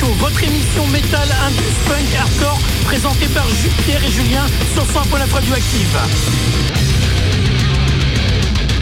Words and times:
Votre 0.00 0.42
émission 0.42 0.86
métal, 0.86 1.28
indus, 1.46 1.76
punk, 1.86 2.06
hardcore, 2.18 2.58
présentée 2.84 3.26
par 3.26 3.46
Pierre 3.84 4.02
et 4.02 4.10
Julien 4.10 4.46
sur 4.72 4.86
100 4.86 5.02
pour 5.02 5.18
la 5.18 5.26
radioactive. 5.26 5.98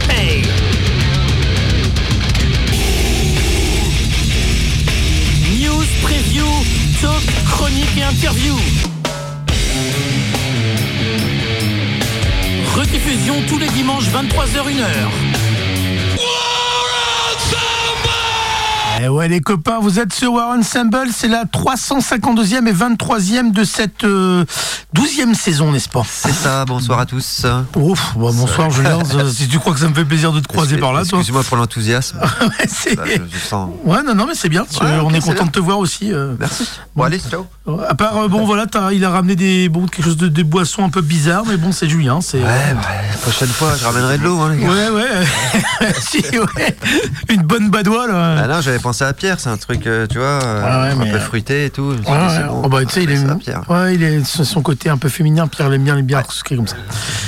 Hey 0.09 0.43
News, 5.61 5.84
preview, 6.02 6.46
talk, 7.02 7.22
chronique 7.50 7.96
et 7.96 8.02
interview. 8.04 8.56
Rediffusion 12.77 13.42
tous 13.48 13.58
les 13.58 13.68
dimanches 13.68 14.08
23h1h. 14.11 15.39
Eh 19.03 19.09
ouais 19.09 19.29
les 19.29 19.40
copains, 19.40 19.79
vous 19.79 19.99
êtes 19.99 20.13
sur 20.13 20.35
War 20.35 20.50
Ensemble, 20.50 21.08
c'est 21.11 21.29
la 21.29 21.46
352e 21.46 22.67
et 22.67 22.72
23e 22.72 23.50
de 23.50 23.64
cette 23.64 24.04
12e 24.96 25.35
saison, 25.35 25.71
n'est-ce 25.71 25.89
pas 25.89 26.03
C'est 26.04 26.32
ça, 26.32 26.64
bonsoir 26.64 26.99
à 26.99 27.07
tous. 27.07 27.46
Ouf, 27.76 28.12
bon, 28.17 28.32
bonsoir 28.32 28.71
Julien, 28.71 28.99
si 29.32 29.46
tu 29.46 29.61
crois 29.61 29.72
que 29.72 29.79
ça 29.79 29.89
me 29.89 29.94
fait 29.94 30.04
plaisir 30.04 30.32
de 30.32 30.40
te 30.40 30.49
croiser 30.49 30.79
par 30.79 30.93
là, 30.93 31.04
toi. 31.04 31.18
Excuse-moi 31.21 31.44
pour 31.44 31.57
l'enthousiasme. 31.57 32.19
ouais, 32.41 32.94
Bah, 32.97 33.05
je- 33.06 33.22
je 33.33 33.39
sens- 33.39 33.70
ouais, 33.84 34.03
non, 34.03 34.16
non, 34.16 34.27
mais 34.27 34.34
c'est 34.34 34.48
bien, 34.48 34.62
Ouais, 34.62 34.98
on 35.05 35.11
est 35.14 35.20
content 35.20 35.47
de 35.47 35.50
te 35.53 35.61
voir 35.61 35.78
aussi. 35.78 36.12
euh. 36.12 36.34
Merci. 36.41 36.69
Bon, 36.97 37.05
allez, 37.05 37.20
ciao. 37.20 37.47
À 37.89 37.94
part, 37.94 38.16
euh, 38.16 38.27
bon 38.28 38.44
voilà, 38.44 38.66
il 38.92 39.05
a 39.05 39.11
ramené 39.11 39.36
des, 39.36 39.69
bon, 39.69 39.86
quelque 39.86 40.05
chose 40.06 40.16
de, 40.16 40.27
des 40.27 40.42
boissons 40.42 40.84
un 40.84 40.89
peu 40.91 41.02
bizarres, 41.02 41.44
mais 41.47 41.56
bon, 41.56 41.70
c'est 41.70 41.88
Julien, 41.88 42.20
c'est... 42.20 42.38
Ouais, 42.38 42.75
bah, 42.75 42.80
la 43.12 43.16
prochaine 43.19 43.47
fois, 43.48 43.75
je 43.78 43.84
ramènerai 43.84 44.19
de 44.19 44.25
l'eau, 44.25 44.41
hein, 44.41 44.55
les 44.56 44.61
gars. 44.64 44.70
Ouais, 44.70 44.88
ouais, 44.91 45.92
Si, 46.00 46.19
ouais. 46.36 46.77
une 47.28 47.42
bonne 47.42 47.70
badoie 47.70 48.08
là. 48.08 48.41
Ah 48.42 48.48
non, 48.48 48.61
j'avais 48.61 48.80
pensé 48.80 49.05
à 49.05 49.12
Pierre, 49.12 49.38
c'est 49.38 49.50
un 49.50 49.56
truc, 49.56 49.86
euh, 49.86 50.08
tu 50.08 50.18
vois, 50.18 50.38
Ouais, 50.38 50.44
ouais, 50.62 50.91
un 50.91 50.94
mais, 50.96 51.12
peu 51.12 51.20
fruité 51.20 51.66
et 51.66 51.70
tout. 51.70 51.92
Suis 51.92 52.11
Ouais, 52.12 52.44
bon, 52.48 52.62
Oh, 52.64 52.68
bah, 52.68 52.84
tu 52.84 52.92
sais, 52.94 53.05
il 53.05 53.11
est, 53.12 53.24
ouais, 53.68 53.94
il 53.94 54.02
est 54.02 54.24
son 54.24 54.62
côté 54.62 54.80
un 54.89 54.97
peu 54.97 55.09
féminin. 55.09 55.47
Pierre 55.48 55.73
aime 55.73 55.84
bien 55.84 55.97
les 55.97 56.03
bières 56.03 56.31
sucrées 56.33 56.56
comme 56.56 56.67
ça. 56.69 56.77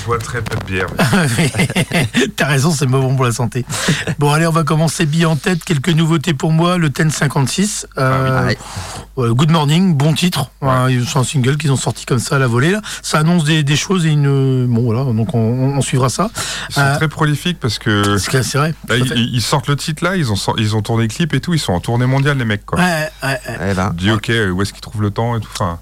Je 0.01 0.07
bois 0.07 0.19
très 0.19 0.41
peu 0.43 0.57
de 0.57 0.65
bière. 0.65 0.87
T'as 2.37 2.47
raison, 2.47 2.71
c'est 2.71 2.87
bon 2.87 3.15
pour 3.15 3.25
la 3.25 3.33
santé. 3.33 3.65
Bon, 4.19 4.33
allez, 4.33 4.47
on 4.47 4.53
va 4.53 4.65
commencer 4.65 5.07
billet 5.07 5.25
en 5.25 5.37
tête. 5.37 5.65
Quelques 5.65 5.91
nouveautés 5.91 6.35
pour 6.35 6.53
moi. 6.53 6.79
Le 6.79 6.91
Ten 6.91 7.11
56. 7.11 7.87
Euh, 7.99 8.47
Ouais. 8.47 8.59
ouais, 9.17 9.29
Good 9.35 9.51
Morning, 9.51 9.95
bon 9.95 10.15
titre. 10.15 10.51
Ouais, 10.61 10.99
C'est 11.07 11.19
un 11.19 11.25
single 11.25 11.57
qu'ils 11.57 11.71
ont 11.73 11.77
sorti 11.77 12.07
comme 12.07 12.19
ça 12.19 12.37
à 12.37 12.39
la 12.39 12.47
volée. 12.47 12.71
Là. 12.73 12.81
Ça 13.03 13.19
annonce 13.19 13.45
des, 13.45 13.63
des 13.63 13.77
choses 13.77 14.07
et 14.07 14.11
une. 14.11 14.67
Bon, 14.67 14.83
voilà, 14.83 15.05
donc 15.05 15.35
on, 15.35 15.39
on 15.77 15.81
suivra 15.83 16.09
ça. 16.09 16.31
Ils 16.71 16.75
sont 16.75 16.81
Euh, 16.81 16.97
très 16.97 17.09
prolifiques 17.09 17.59
parce 17.61 17.79
que 17.79 18.17
C'est 18.19 18.31
que 18.31 18.43
c'est 18.43 18.59
vrai. 18.59 18.75
là, 18.89 18.95
à 18.95 18.99
ils, 18.99 19.35
ils 19.35 19.43
sortent 19.43 19.69
le 19.69 19.77
titre 19.77 20.03
là, 20.05 20.17
ils 20.17 20.31
ont, 20.33 20.37
ils 20.59 20.75
ont 20.77 20.83
tourné 20.83 21.03
le 21.05 21.09
clip 21.09 21.35
et 21.35 21.41
tout, 21.41 21.55
ils 21.55 21.59
sont 21.59 21.73
en 21.73 21.81
tournée 21.81 22.07
mondiale 22.07 22.39
les 22.39 22.45
mecs 22.45 22.65
quoi. 22.67 22.79
Ouais, 22.79 23.09
ouais, 23.23 23.29
ouais. 23.49 23.57
Eh 23.71 23.75
ben, 23.75 23.93
dis 23.97 24.11
ok, 24.11 24.31
euh, 24.31 24.51
où 24.51 24.63
est-ce 24.63 24.73
qu'ils 24.73 24.81
trouvent 24.81 25.03
le 25.03 25.11
temps 25.11 25.37
et 25.37 25.41
tout. 25.41 25.49
Enfin, 25.53 25.79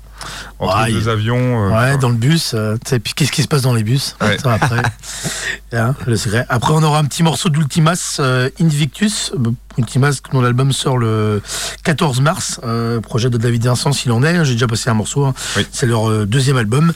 entre 0.59 0.83
Ouais, 0.83 0.93
deux 0.93 1.03
il- 1.03 1.09
avions. 1.09 1.37
euh, 1.67 1.69
Ouais, 1.71 1.75
enfin, 1.91 1.97
dans 1.99 2.09
le 2.09 2.15
bus. 2.17 2.53
euh, 2.55 2.77
puis 3.03 3.13
qu'est-ce 3.15 3.33
qui 3.33 3.43
se 3.43 3.49
passe 3.49 3.63
dans 3.63 3.75
les 3.75 3.83
bus? 3.85 4.17
Ouais. 4.21 4.39
Ça, 4.39 4.53
après, 4.55 4.83
Hein, 5.73 5.95
le 6.07 6.17
secret. 6.17 6.47
Après, 6.49 6.73
on 6.73 6.83
aura 6.83 6.99
un 6.99 7.05
petit 7.05 7.23
morceau 7.23 7.49
d'Ultimas, 7.49 8.17
euh, 8.21 8.51
Invictus. 8.61 9.33
Ultimas, 9.79 10.21
dont 10.33 10.41
l'album 10.41 10.73
sort 10.73 10.99
le 10.99 11.41
14 11.85 12.21
mars. 12.21 12.61
euh, 12.65 13.01
projet 13.01 13.31
de 13.31 13.39
David 13.39 13.65
Vincent, 13.65 13.93
s'il 13.93 14.13
en 14.13 14.23
est. 14.23 14.45
J'ai 14.45 14.55
déjà 14.55 14.67
passé 14.67 14.91
un 14.91 14.95
morceau. 14.95 15.25
hein. 15.25 15.35
Oui. 15.57 15.67
C'est 15.73 15.87
leur 15.87 16.11
euh, 16.11 16.27
deuxième 16.27 16.57
album. 16.57 16.93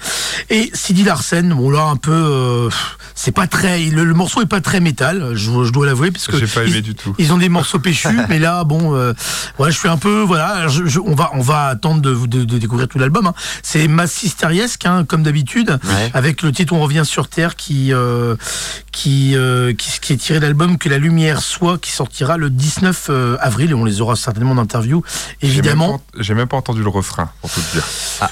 Et 0.50 0.70
Sidi 0.74 1.04
Larsen, 1.04 1.54
bon 1.54 1.70
là, 1.70 1.84
un 1.84 1.96
peu. 1.96 2.10
euh, 2.12 2.68
c'est 3.14 3.30
pas 3.32 3.46
très. 3.46 3.78
Le, 3.84 4.04
le 4.04 4.14
morceau 4.14 4.42
est 4.42 4.46
pas 4.46 4.60
très 4.60 4.80
métal, 4.80 5.30
je, 5.34 5.64
je 5.64 5.72
dois 5.72 5.86
l'avouer, 5.86 6.10
parce 6.10 6.26
que. 6.26 6.36
J'ai 6.38 6.46
pas 6.46 6.64
ils- 6.64 6.72
aimé 6.72 6.82
du 6.82 6.94
tout. 6.94 7.14
ils 7.18 7.32
ont 7.32 7.38
des 7.38 7.48
morceaux 7.48 7.78
péchus, 7.78 8.08
mais 8.28 8.38
là, 8.38 8.64
bon, 8.64 8.92
ouais, 9.58 9.70
je 9.70 9.78
suis 9.78 9.88
un 9.88 9.96
peu, 9.96 10.20
voilà, 10.22 10.68
je- 10.68 10.84
je- 10.86 10.98
on 11.00 11.14
va, 11.14 11.30
on 11.34 11.40
va 11.40 11.66
attendre 11.68 12.00
de, 12.02 12.14
de- 12.26 12.44
de 12.44 12.58
découvrir 12.58 12.88
tout 12.88 12.98
l'album. 12.98 13.26
hein. 13.28 13.34
C'est 13.62 13.86
massisteriesque, 13.88 14.84
hein, 14.86 15.04
comme 15.06 15.22
d'habitude, 15.22 15.78
Ouais. 15.84 16.10
avec 16.12 16.42
le 16.42 16.50
titre 16.52 16.72
On 16.74 16.80
revient 16.80 17.02
sur 17.04 17.28
Terre, 17.28 17.56
qui, 17.56 17.92
qui, 18.92 19.36
qui, 19.78 20.00
qui 20.00 20.12
est 20.12 20.16
tiré 20.16 20.40
de 20.40 20.44
l'album 20.44 20.76
Que 20.78 20.88
la 20.88 20.98
lumière 20.98 21.40
soit, 21.40 21.78
qui 21.78 21.92
sortira 21.92 22.36
le 22.36 22.50
19 22.64 23.08
euh, 23.10 23.36
avril, 23.40 23.70
et 23.72 23.74
on 23.74 23.84
les 23.84 24.00
aura 24.00 24.16
certainement 24.16 24.52
en 24.52 24.58
interview, 24.58 25.02
J'ai 25.42 25.48
même 25.48 25.58
évidemment. 25.58 25.98
pas- 25.98 26.04
J'ai 26.22 26.34
même 26.34 26.48
pas 26.48 26.56
entendu 26.56 26.82
le 26.82 26.88
refrain 26.88 27.30
pour 27.42 27.50
tout 27.50 27.60
dire. 27.74 27.84
ah, 28.22 28.30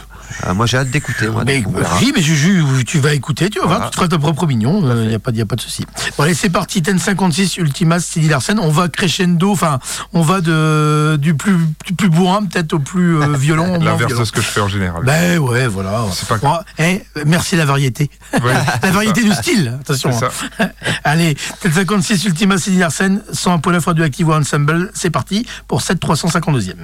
moi 0.54 0.66
j'ai 0.66 0.76
hâte 0.78 0.91
d'écouter. 0.91 1.28
Mais, 1.47 1.65
oui, 2.00 2.12
mais 2.15 2.22
Juju, 2.22 2.62
tu 2.87 2.98
vas 3.00 3.15
écouter, 3.15 3.50
tu 3.50 3.59
vas 3.60 3.66
voir, 3.66 3.84
tu 3.84 3.91
te 3.91 3.97
feras 3.97 4.09
ta 4.09 4.19
propre 4.19 4.44
opinion, 4.44 4.81
il 5.03 5.09
n'y 5.09 5.15
a, 5.15 5.19
pas- 5.19 5.31
y 5.32 5.41
a 5.41 5.47
pas 5.47 5.56
de 5.56 5.60
souci. 5.60 5.84
Bon, 6.16 6.25
allez, 6.25 6.34
c'est 6.34 6.50
parti, 6.50 6.82
Ten 6.82 6.98
56, 6.98 7.56
Ultimas, 7.59 8.00
Sidi 8.00 8.28
Larsen, 8.28 8.59
on 8.59 8.69
va 8.70 8.88
crescendo, 8.88 9.50
enfin, 9.53 9.78
on 10.12 10.22
va 10.22 10.41
de, 10.41 11.16
du, 11.20 11.34
plus, 11.34 11.56
du 11.87 11.94
plus 11.94 12.09
bourrin 12.09 12.44
peut-être 12.44 12.72
au 12.75 12.78
plus 12.78 13.16
euh, 13.20 13.32
violent. 13.37 13.78
L'inverse 13.81 14.19
de 14.19 14.25
ce 14.25 14.32
que 14.32 14.41
je 14.41 14.47
fais 14.47 14.60
en 14.60 14.69
général. 14.69 15.03
Ben 15.04 15.38
ouais, 15.38 15.66
voilà. 15.66 16.04
C'est 16.12 16.28
pas- 16.28 16.38
Bon, 16.38 16.59
eh, 16.78 17.03
merci 17.26 17.56
la 17.56 17.64
variété. 17.64 18.10
Ouais. 18.34 18.53
La 18.82 18.91
variété 18.91 19.22
du 19.22 19.32
style, 19.32 19.76
attention. 19.81 20.10
Hein. 20.59 20.69
Allez, 21.04 21.37
Ten 21.60 21.72
56, 21.72 22.25
Ultimas, 22.25 22.59
Sidi 22.59 22.78
Larsen, 22.78 23.22
100 23.32 23.59
pour 23.60 23.72
la 23.72 23.81
fois 23.81 23.94
du 23.94 24.03
Active 24.03 24.28
Ensemble, 24.31 24.91
c'est 24.94 25.10
parti 25.10 25.47
pour 25.69 25.82
cette 25.82 26.00
352e. 26.03 26.75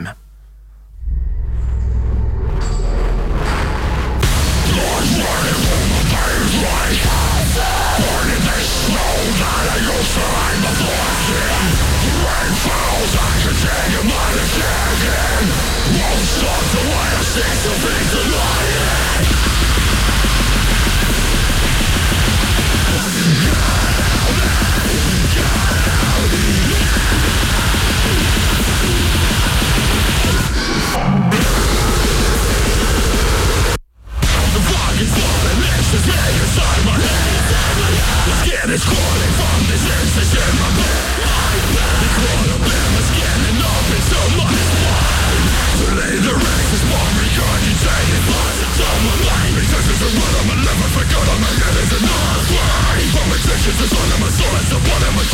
This 53.68 53.82
is 53.82 53.92
one 53.92 54.12
of 54.12 54.20
my 54.20 54.30
swords, 54.30 54.72
and 54.72 54.80
one 54.80 55.02
of 55.04 55.12
my 55.12 55.27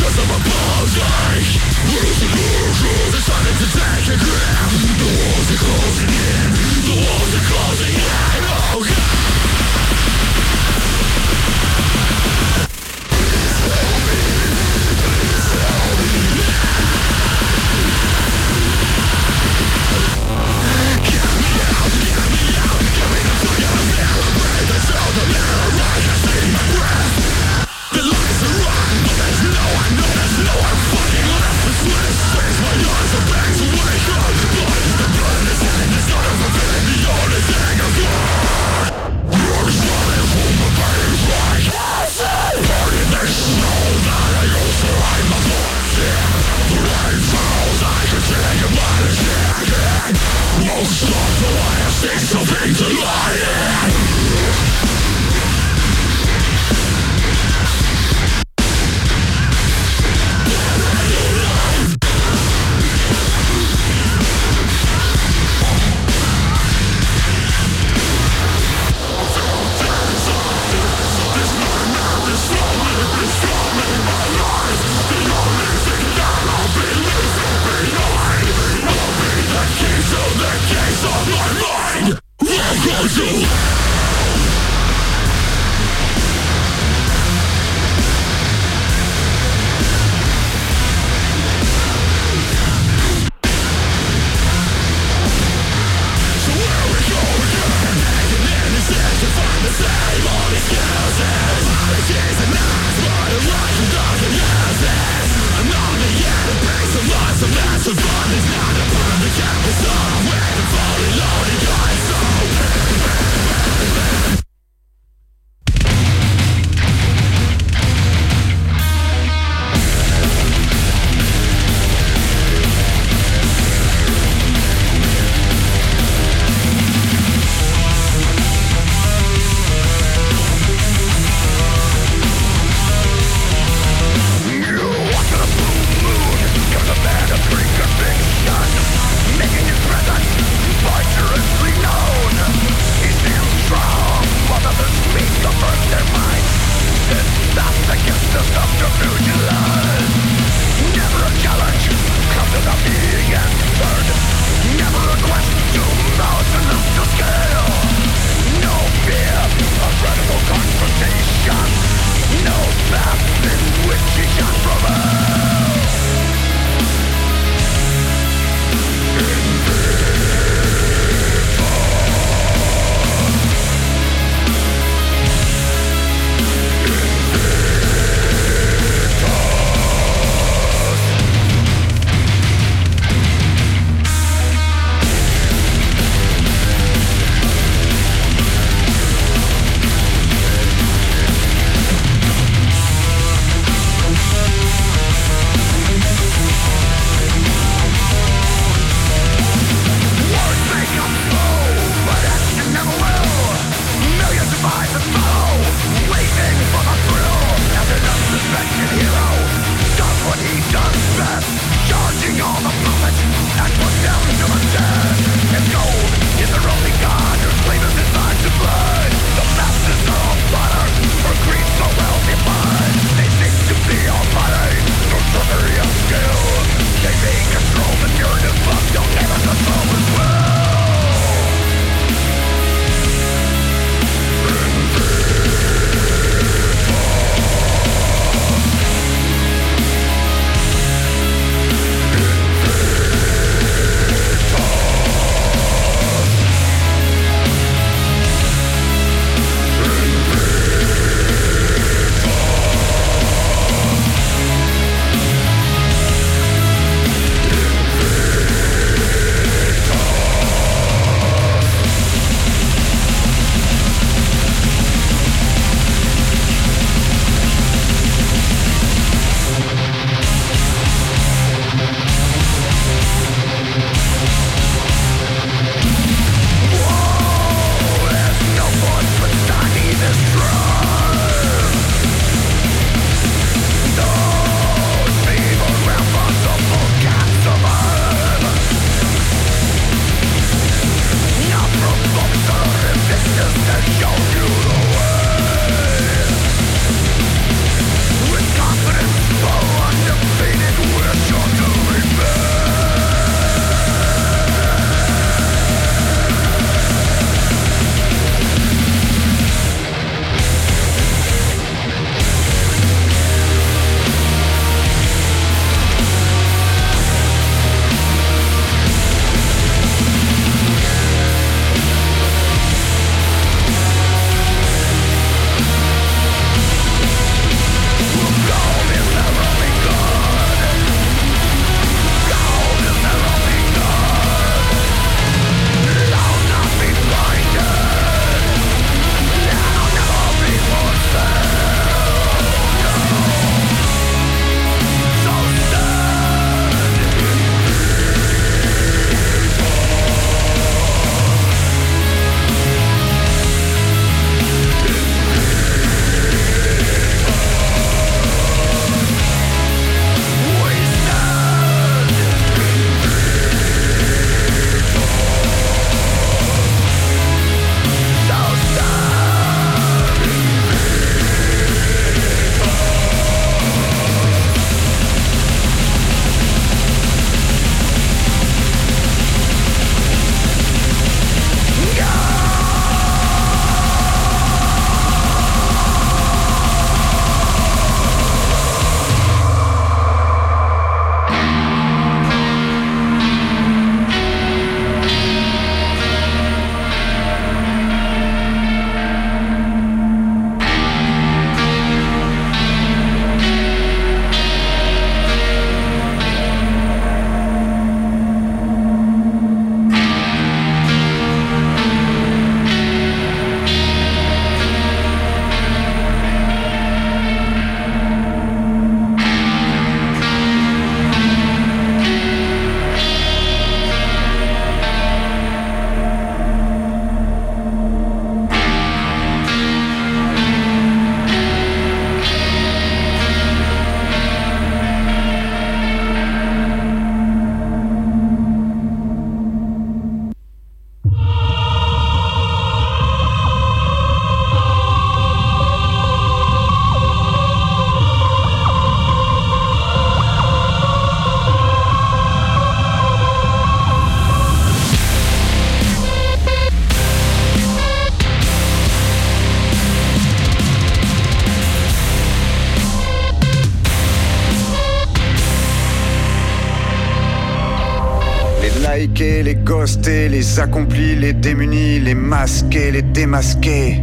les 470.07 470.59
accomplis, 470.59 471.15
les 471.15 471.33
démunis, 471.33 471.99
les 471.99 472.15
masqués, 472.15 472.91
les 472.91 473.03
démasqués. 473.03 474.01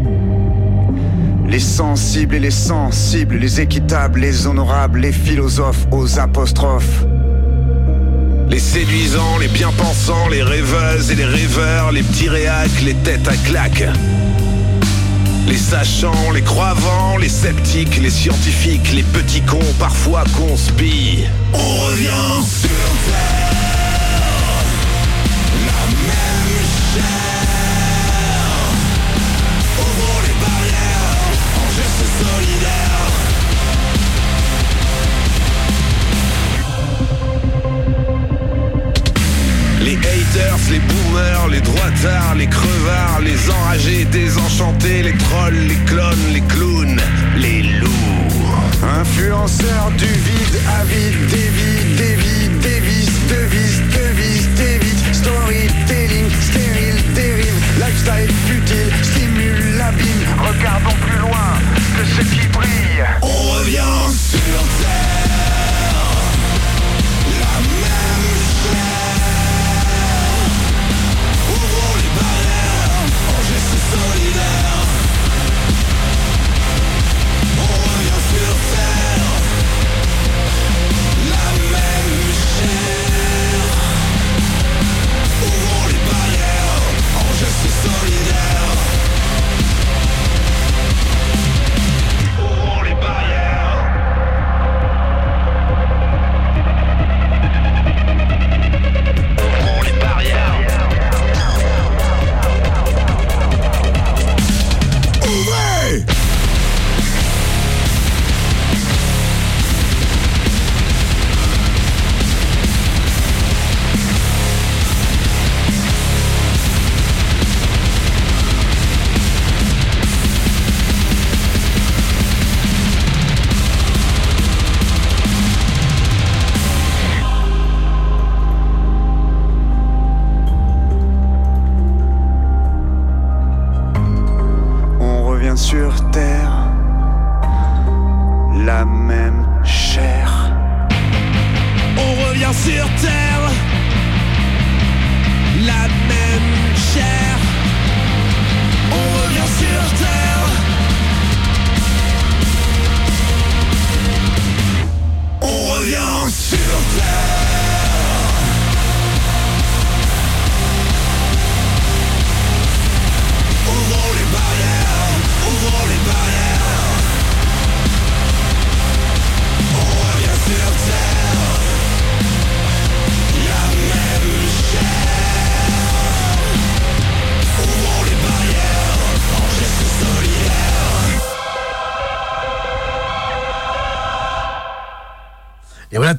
Les 1.49 1.59
sensibles 1.59 2.37
et 2.37 2.41
les 2.41 2.53
sensibles, 2.53 3.37
les 3.37 3.61
équitables, 3.61 4.21
les 4.21 4.47
honorables, 4.47 5.01
les 5.01 5.11
philosophes 5.11 5.87
aux 5.91 6.21
apostrophes. 6.21 7.05
Les 8.49 8.61
séduisants, 8.61 9.39
les 9.41 9.49
bien-pensants, 9.49 10.29
les 10.29 10.43
rêveuses 10.43 11.11
et 11.11 11.17
les 11.17 11.25
rêveurs, 11.25 11.91
les 11.91 12.03
petits 12.03 12.29
réacs, 12.29 12.83
les 12.85 12.95
têtes 12.95 13.27
à 13.27 13.37
claques. 13.49 13.89
Les 15.49 15.57
sachants, 15.57 16.31
les 16.33 16.43
croyants, 16.43 17.17
les 17.21 17.29
sceptiques, 17.29 18.01
les 18.01 18.11
scientifiques, 18.11 18.93
les 18.95 19.03
petits 19.03 19.43
cons 19.43 19.75
parfois 19.81 20.23
conspirent. 20.37 21.29
On 21.53 21.87
revient 21.87 22.47
sur 22.47 22.69
Terre, 23.07 23.62
boomers, 41.91 42.35
les 42.37 42.47
crevards, 42.47 43.21
les 43.23 43.51
enragés, 43.51 44.05
désenchantés, 44.05 45.03
les 45.03 45.17
trolls, 45.17 45.67
les 45.69 45.81
clones, 45.87 46.27
les 46.33 46.41
clowns, 46.43 47.01
les 47.37 47.63
loups. 47.63 47.89
Influenceurs 49.01 49.91
du 49.97 50.07
vide, 50.07 50.59
avide, 50.81 51.27
dévide, 51.29 51.97
dévide, 51.97 52.59
dévise, 52.61 53.11
devise, 53.29 53.83
devise, 53.99 54.49
dévide, 54.57 55.15
storytelling, 55.15 56.31
stérile, 56.41 57.03
dérive, 57.15 57.55
lifestyle 57.79 58.33
futile, 58.47 58.93
stimule 59.03 59.77
l'abîme, 59.79 60.27
regardons 60.39 60.97
plus 61.07 61.19
loin 61.19 61.49
que 61.97 62.05
ce 62.05 62.23
qui 62.23 62.47
brille. 62.49 63.05
On 63.23 63.59
revient 63.59 64.03
sur 64.11 64.39
Terre, 64.81 65.02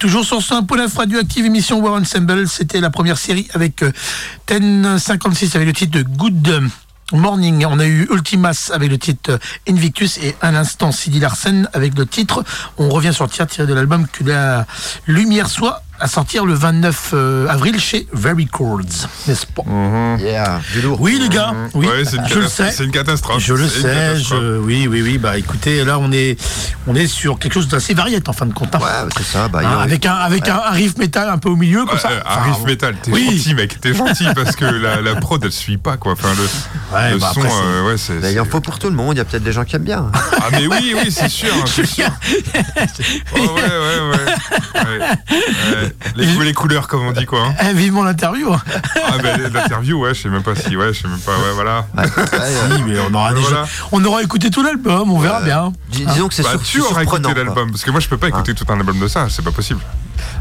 toujours 0.03 0.25
sur 0.25 0.39
100.9 0.39 0.97
Radioactive, 0.97 1.45
émission 1.45 1.79
War 1.79 1.93
Ensemble. 1.93 2.45
C'était 2.49 2.81
la 2.81 2.89
première 2.89 3.17
série 3.17 3.47
avec 3.53 3.83
euh, 3.83 3.93
Ten 4.45 4.99
56 4.99 5.55
avec 5.55 5.65
le 5.65 5.73
titre 5.73 6.01
Good 6.01 6.61
Morning. 7.13 7.65
On 7.65 7.79
a 7.79 7.85
eu 7.85 8.05
Ultimas 8.11 8.69
avec 8.73 8.91
le 8.91 8.97
titre 8.97 9.31
euh, 9.31 9.37
Invictus 9.69 10.17
et 10.17 10.35
à 10.41 10.51
l'instant 10.51 10.91
Sidi 10.91 11.21
Larsen 11.21 11.69
avec 11.71 11.97
le 11.97 12.05
titre 12.05 12.43
On 12.77 12.89
revient 12.89 13.13
sur 13.13 13.29
tir 13.29 13.47
tiré 13.47 13.65
de 13.65 13.73
l'album 13.73 14.05
que 14.11 14.25
la 14.25 14.65
lumière 15.07 15.49
soit 15.49 15.83
à 16.03 16.07
sortir 16.07 16.45
le 16.45 16.53
29 16.53 17.11
euh, 17.13 17.47
avril 17.47 17.79
chez 17.79 18.07
Very 18.11 18.45
Chords, 18.45 18.81
n'est-ce 19.25 19.45
pas? 19.45 19.63
Yeah, 20.19 20.59
du 20.73 20.81
lourd. 20.81 20.99
Oui 20.99 21.17
les 21.17 21.29
gars, 21.29 21.53
oui, 21.73 21.87
Ouais, 21.87 22.03
c'est 22.03 22.17
une, 22.17 22.27
je 22.27 22.39
le 22.39 22.47
sais. 22.47 22.71
c'est 22.71 22.83
une 22.83 22.91
catastrophe. 22.91 23.41
Je 23.41 23.53
le 23.53 23.67
sais, 23.69 24.17
je- 24.17 24.57
oui, 24.59 24.85
oui, 24.89 25.01
oui. 25.01 25.17
Bah 25.17 25.37
écoutez, 25.37 25.85
là 25.85 25.97
on 25.99 26.11
est, 26.11 26.37
on 26.87 26.95
est 26.95 27.07
sur 27.07 27.39
quelque 27.39 27.53
chose 27.53 27.69
d'assez 27.69 27.93
variette 27.93 28.27
en 28.27 28.33
fin 28.33 28.45
de 28.45 28.53
compte. 28.53 28.75
hein. 28.75 28.79
Ouais, 28.79 29.09
c'est 29.17 29.23
ça. 29.23 29.47
Bah, 29.47 29.61
Hein, 29.63 29.79
avec 29.79 30.05
un, 30.05 30.13
avec 30.13 30.49
un, 30.49 30.55
un 30.57 30.71
riff 30.71 30.97
métal 30.97 31.29
un 31.29 31.37
peu 31.37 31.47
au 31.49 31.55
milieu 31.55 31.85
comme 31.85 31.95
Ouais, 31.95 31.99
ça. 32.01 32.09
euh, 32.09 32.19
Enfin, 32.25 32.41
Arif 32.51 32.63
Metal, 32.65 32.95
t'es 33.01 33.11
oui. 33.11 33.37
gentil, 33.37 33.53
mec. 33.55 33.79
T'es 33.79 33.93
gentil 33.93 34.25
parce 34.35 34.57
que 34.57 34.65
la, 34.65 34.99
la 34.99 35.15
prod, 35.15 35.41
elle 35.45 35.51
suit 35.53 35.77
pas, 35.77 35.95
quoi. 35.95 36.11
Enfin, 36.13 36.29
le, 36.35 36.95
Ouais, 36.97 37.11
le 37.11 37.17
bah, 37.17 37.31
son, 37.33 37.41
euh, 37.45 37.87
ouais, 37.87 37.97
c'est. 37.97 38.19
Il 38.33 38.39
en 38.41 38.45
faut 38.45 38.59
pour 38.59 38.77
tout 38.77 38.89
le 38.89 38.95
monde. 38.95 39.15
Il 39.15 39.19
y 39.19 39.21
a 39.21 39.25
peut-être 39.25 39.43
des 39.43 39.53
gens 39.53 39.63
qui 39.63 39.77
aiment 39.77 39.83
bien. 39.83 40.11
Ah, 40.13 40.49
mais 40.51 40.67
oui, 40.67 40.93
oui, 41.01 41.11
c'est 41.11 41.29
sûr. 41.29 41.53
hein, 41.53 41.63
c'est 41.65 41.85
sûr. 41.85 42.09
Oh, 43.35 43.37
ouais, 43.37 43.61
ouais, 43.61 44.09
ouais. 44.11 44.19
ouais. 44.99 45.92
Les, 46.15 46.27
cou- 46.33 46.41
les 46.41 46.53
couleurs, 46.53 46.87
comme 46.87 47.01
on 47.05 47.11
dit, 47.11 47.25
quoi. 47.25 47.39
hein. 47.47 47.53
Eh, 47.69 47.73
vivement 47.73 48.03
l'interview. 48.03 48.51
hein. 48.53 48.61
Ah, 49.07 49.17
ben, 49.21 49.39
l'interview, 49.53 49.99
ouais, 49.99 50.13
je 50.13 50.21
sais 50.23 50.29
même 50.29 50.43
pas 50.43 50.55
si, 50.55 50.75
ouais, 50.75 50.93
je 50.93 51.01
sais 51.01 51.07
même 51.07 51.19
pas, 51.19 51.31
ouais, 51.31 51.53
voilà. 51.55 51.85
Ouais. 51.97 52.03
Si, 52.75 52.83
mais 52.83 52.97
on 52.99 53.13
aura 53.13 53.31
Voilà. 53.33 53.39
déjà, 53.39 53.65
on 53.91 54.03
aura 54.03 54.21
écouté 54.23 54.49
tout 54.49 54.63
l'album, 54.63 55.11
on 55.11 55.19
verra 55.19 55.41
bien. 55.41 55.73
Dis- 55.89 56.05
Disons 56.05 56.27
que 56.27 56.33
c'est 56.33 56.43
Bah, 56.43 56.51
sur- 56.63 56.85
tu 56.85 56.91
auras 56.91 57.03
écouté 57.03 57.33
l'album, 57.33 57.71
parce 57.71 57.83
que 57.83 57.91
moi, 57.91 57.99
je 57.99 58.07
peux 58.07 58.17
pas 58.17 58.27
écouter 58.27 58.53
tout 58.53 58.65
un 58.69 58.79
album 58.79 58.99
de 58.99 59.07
ça, 59.07 59.27
c'est 59.29 59.43
pas 59.43 59.51
possible. 59.51 59.79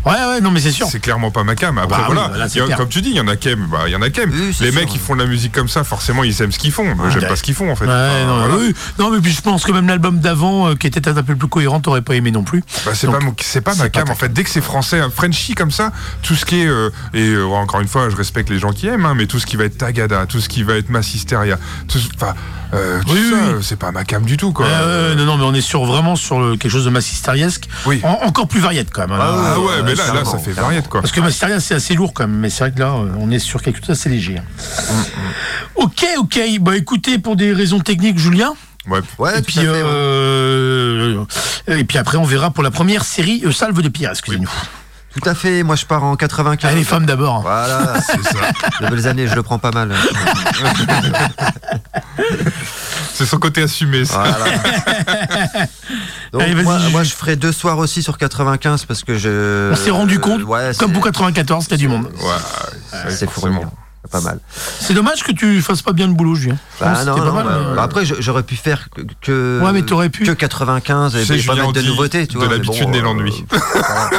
Ouais, 0.06 0.12
ouais, 0.12 0.40
non, 0.40 0.50
mais 0.50 0.60
c'est 0.60 0.70
sûr. 0.72 0.86
C'est 0.90 1.00
clairement 1.00 1.30
pas 1.30 1.44
ma 1.44 1.54
cam. 1.54 1.78
Après, 1.78 1.88
Bah 1.96 2.06
oui, 2.08 2.14
voilà, 2.14 2.44
a- 2.74 2.76
comme 2.76 2.88
tu 2.88 3.02
dis, 3.02 3.10
il 3.10 3.16
y 3.16 3.20
en 3.20 3.28
a 3.28 3.36
qui 3.36 3.48
aiment, 3.50 3.66
bah, 3.70 3.80
il 3.86 3.92
y 3.92 3.96
en 3.96 4.02
a 4.02 4.10
qui 4.10 4.20
aiment. 4.20 4.32
Oui, 4.32 4.46
Les 4.60 4.70
sûr, 4.70 4.72
mecs 4.80 4.88
qui 4.88 4.98
font 4.98 5.14
de 5.14 5.20
la 5.20 5.26
musique 5.26 5.52
comme 5.52 5.68
ça, 5.68 5.84
forcément, 5.84 6.24
ils 6.24 6.42
aiment 6.42 6.52
ce 6.52 6.58
qu'ils 6.58 6.72
font. 6.72 6.94
Moi, 6.94 7.08
j'aime 7.10 7.22
Ouais. 7.22 7.28
pas 7.28 7.36
ce 7.36 7.42
qu'ils 7.42 7.54
font, 7.54 7.70
en 7.70 7.76
fait. 7.76 7.86
Ouais, 7.86 7.92
Enfin, 7.92 8.26
non, 8.26 8.38
voilà. 8.38 8.54
oui. 8.56 8.74
non, 8.98 9.10
mais 9.10 9.20
puis 9.20 9.32
je 9.32 9.40
pense 9.40 9.64
que 9.64 9.72
même 9.72 9.86
l'album 9.86 10.18
d'avant, 10.18 10.68
euh, 10.70 10.74
qui 10.74 10.86
était 10.86 11.06
un 11.08 11.14
peu 11.22 11.36
plus 11.36 11.48
cohérent, 11.48 11.80
t'aurais 11.80 12.02
pas 12.02 12.14
aimé 12.14 12.30
non 12.30 12.42
plus. 12.42 12.62
Bah, 12.84 12.92
c'est 12.94 13.06
pas, 13.60 13.74
ma 13.76 13.88
cam 13.88 14.10
en 14.10 14.14
fait. 14.14 14.32
Dès 14.32 14.44
que 14.44 14.50
c'est 14.50 14.60
français, 14.60 15.00
un 15.00 15.10
Frenchy 15.10 15.54
comme 15.54 15.70
ça, 15.70 15.92
tout 16.22 16.34
ce 16.34 16.44
qui 16.44 16.60
est 16.62 16.66
euh, 16.66 16.90
et 17.14 17.28
euh, 17.28 17.44
encore 17.46 17.80
une 17.80 17.88
fois, 17.88 18.10
je 18.10 18.16
respecte 18.16 18.50
les 18.50 18.58
gens 18.58 18.72
qui 18.72 18.86
aiment, 18.88 19.06
hein, 19.06 19.14
mais 19.16 19.26
tout 19.26 19.38
ce 19.38 19.46
qui 19.46 19.56
va 19.56 19.64
être 19.64 19.78
Tagada, 19.78 20.26
tout 20.26 20.40
ce 20.40 20.48
qui 20.48 20.62
va 20.62 20.74
être 20.74 20.88
Massisteria, 20.90 21.58
tout, 21.88 21.98
ce- 21.98 22.08
enfin, 22.16 22.34
euh, 22.74 23.00
Oui, 23.08 23.20
oui. 23.32 23.38
c'est 23.62 23.78
pas 23.78 23.92
ma 23.92 24.04
cam 24.04 24.24
du 24.24 24.36
tout 24.36 24.52
quoi. 24.52 24.66
Non, 25.16 25.24
non, 25.24 25.36
mais 25.36 25.44
on 25.44 25.54
est 25.54 25.60
sur 25.60 25.84
vraiment 25.84 26.16
sur 26.16 26.40
le- 26.40 26.56
quelque 26.56 26.70
chose 26.72 26.84
de 26.84 26.90
massistériesque. 26.90 27.68
Oui. 27.86 28.00
En- 28.02 28.26
encore 28.26 28.48
plus 28.48 28.60
variette 28.60 28.88
quand 28.92 29.02
même. 29.08 29.12
hein. 29.12 29.52
Ah 29.54 29.58
ouais, 29.60 29.71
Euh, 29.72 29.82
mais 29.84 29.94
là, 29.94 30.04
là, 30.04 30.10
clairement, 30.12 30.30
ça 30.30 30.38
fait 30.38 30.52
variette 30.52 30.88
quoi. 30.88 31.00
Parce 31.00 31.12
que 31.12 31.20
Massisteria, 31.20 31.60
c'est 31.60 31.74
assez 31.74 31.94
lourd 31.94 32.12
quand 32.14 32.26
même, 32.26 32.38
mais 32.38 32.50
c'est 32.50 32.64
vrai 32.64 32.72
que 32.72 32.78
là, 32.80 32.92
euh, 32.94 33.14
on 33.18 33.30
est 33.30 33.38
sur 33.38 33.62
quelque 33.62 33.78
chose 33.78 33.88
d'assez 33.88 34.08
léger. 34.08 34.36
Ok, 35.76 36.06
ok. 36.18 36.40
Bah 36.60 36.76
écoutez, 36.76 37.18
pour 37.18 37.36
des 37.36 37.52
raisons 37.52 37.80
techniques, 37.80 38.18
Julien. 38.18 38.54
Ouais. 38.88 39.00
Ouais, 39.18 39.38
et 39.38 39.42
puis, 39.42 39.60
à 39.60 39.62
fait, 39.62 39.68
ouais. 39.68 39.80
euh, 39.84 41.24
et 41.68 41.84
puis 41.84 41.98
après, 41.98 42.16
on 42.16 42.24
verra 42.24 42.50
pour 42.50 42.64
la 42.64 42.70
première 42.70 43.04
série 43.04 43.42
euh, 43.44 43.52
Salve 43.52 43.80
de 43.80 43.88
Pierre. 43.88 44.10
Excusez-nous. 44.10 44.50
Tout 45.14 45.28
à 45.28 45.34
fait, 45.34 45.62
moi 45.62 45.76
je 45.76 45.84
pars 45.86 46.04
en 46.04 46.16
95. 46.16 46.70
Ah, 46.70 46.74
les 46.74 46.84
femmes 46.84 47.06
d'abord. 47.06 47.42
Voilà, 47.42 48.00
c'est 48.06 48.22
ça. 48.22 48.38
De 48.80 48.88
belles 48.88 49.06
années, 49.06 49.26
je 49.26 49.34
le 49.34 49.42
prends 49.42 49.58
pas 49.58 49.70
mal. 49.70 49.92
C'est 53.14 53.26
son 53.26 53.38
côté 53.38 53.62
assumé, 53.62 54.04
ça. 54.04 54.22
Voilà. 54.24 54.44
Donc, 56.32 56.42
Allez, 56.42 56.54
vas-y, 56.54 56.90
moi, 56.92 57.02
je 57.04 57.12
ferai 57.12 57.36
deux 57.36 57.52
soirs 57.52 57.76
aussi 57.78 58.02
sur 58.02 58.16
95 58.16 58.86
parce 58.86 59.04
que 59.04 59.18
je. 59.18 59.70
On 59.70 59.76
s'est 59.76 59.90
rendu 59.90 60.18
compte, 60.18 60.40
Euh, 60.40 60.44
ouais, 60.44 60.70
comme 60.78 60.92
pour 60.92 61.04
94, 61.04 61.64
qu'il 61.66 61.72
y 61.72 61.74
a 61.74 61.78
du 61.78 61.88
monde. 61.88 62.06
Ouais, 62.06 63.10
C'est 63.10 63.28
fourni. 63.30 63.58
Pas 64.10 64.20
mal. 64.20 64.40
C'est 64.80 64.94
dommage 64.94 65.22
que 65.22 65.32
tu 65.32 65.62
fasses 65.62 65.82
pas 65.82 65.92
bien 65.92 66.08
le 66.08 66.12
boulot, 66.12 66.34
Julien. 66.34 66.58
Bah 66.80 67.04
non, 67.04 67.16
non, 67.16 67.32
mal, 67.32 67.44
bah, 67.44 67.56
mais, 67.56 67.64
bah, 67.76 67.82
euh, 67.82 67.84
après 67.84 68.04
j'aurais 68.04 68.42
pu 68.42 68.56
faire 68.56 68.88
que, 68.90 69.02
que 69.20 69.60
Ouais, 69.62 69.72
mais 69.72 69.82
t'aurais 69.82 70.08
pu. 70.08 70.24
que 70.24 70.32
95 70.32 71.14
et, 71.16 71.42
pas 71.46 71.54
mettre 71.54 71.72
de 71.72 71.82
nouveautés, 71.82 72.26
tu 72.26 72.36
de 72.36 72.44
l'habitude 72.44 72.88
naît 72.88 73.00
l'ennui. 73.00 73.44
voilà. 73.48 74.10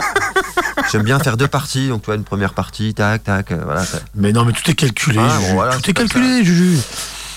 J'aime 0.92 1.04
bien 1.04 1.20
faire 1.20 1.38
deux 1.38 1.48
parties, 1.48 1.90
donc 1.90 2.02
tu 2.02 2.06
vois 2.08 2.16
une 2.16 2.24
première 2.24 2.54
partie, 2.54 2.94
tac, 2.94 3.24
tac, 3.24 3.52
euh, 3.52 3.60
voilà. 3.64 3.84
Mais 4.16 4.32
non, 4.32 4.46
mais 4.46 4.54
tout 4.54 4.70
est 4.70 4.76
calculé. 4.76 5.20
Ah, 5.20 5.30
Juju. 5.38 5.48
bon, 5.48 5.54
voilà, 5.56 5.78
tout 5.78 5.90
est 5.90 5.94
calculé, 5.94 6.44
Juju. 6.44 6.78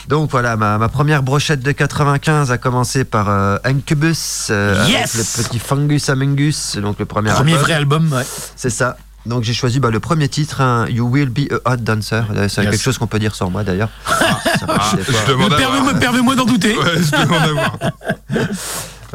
Donc 0.09 0.31
voilà, 0.31 0.57
ma, 0.57 0.79
ma 0.79 0.89
première 0.89 1.23
brochette 1.23 1.61
de 1.61 1.73
95 1.73 2.53
a 2.53 2.59
commencé 2.59 3.05
par 3.05 3.29
euh, 3.29 3.59
Incubus, 3.65 4.49
euh, 4.51 4.85
Yes 4.89 5.15
avec 5.15 5.37
le 5.37 5.43
petit 5.43 5.59
Fungus 5.59 6.09
Amangus, 6.09 6.77
donc 6.77 6.99
le 7.01 7.07
premier, 7.07 7.31
Premier 7.31 7.55
album. 7.55 7.65
vrai 7.65 7.73
album, 7.73 8.13
ouais. 8.13 8.27
C'est 8.55 8.71
ça. 8.71 8.97
Donc 9.27 9.43
j'ai 9.43 9.55
choisi 9.55 9.81
bah, 9.81 9.91
le 9.91 10.01
premier 10.01 10.29
titre, 10.29 10.61
hein, 10.61 10.87
You 10.89 11.07
Will 11.09 11.29
Be 11.29 11.51
a 11.65 11.73
Hot 11.73 11.77
Dancer. 11.79 12.23
Euh, 12.35 12.49
C'est 12.49 12.63
Yes. 12.63 12.71
quelque 12.71 12.83
chose 12.83 12.97
qu'on 12.99 13.07
peut 13.07 13.19
dire 13.19 13.35
sur 13.35 13.51
moi 13.51 13.65
d'ailleurs. 13.65 13.89
Demande 15.29 15.53
à 15.53 15.95
Permets-moi 15.95 16.35
d'en 16.37 16.45
douter. 16.47 16.77
Ouais, 16.77 16.85
je 16.97 17.11
demande 17.23 17.43
à 17.43 17.53
voir. 17.53 17.77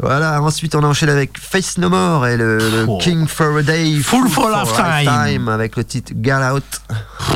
Voilà, 0.00 0.42
ensuite 0.42 0.74
on 0.74 0.82
a 0.82 0.86
enchaîné 0.86 1.12
avec 1.12 1.38
Face 1.38 1.76
No 1.78 1.88
More 1.90 2.26
et 2.26 2.36
le, 2.36 2.56
le 2.58 2.86
Oh. 2.88 2.98
King 2.98 3.28
for 3.28 3.58
a 3.58 3.62
Day, 3.62 3.94
Full 4.02 4.26
for 4.28 4.48
Lifetime. 4.48 5.48
avec 5.48 5.76
le 5.76 5.84
titre 5.84 6.12
Get 6.20 6.32
Out. 6.50 6.64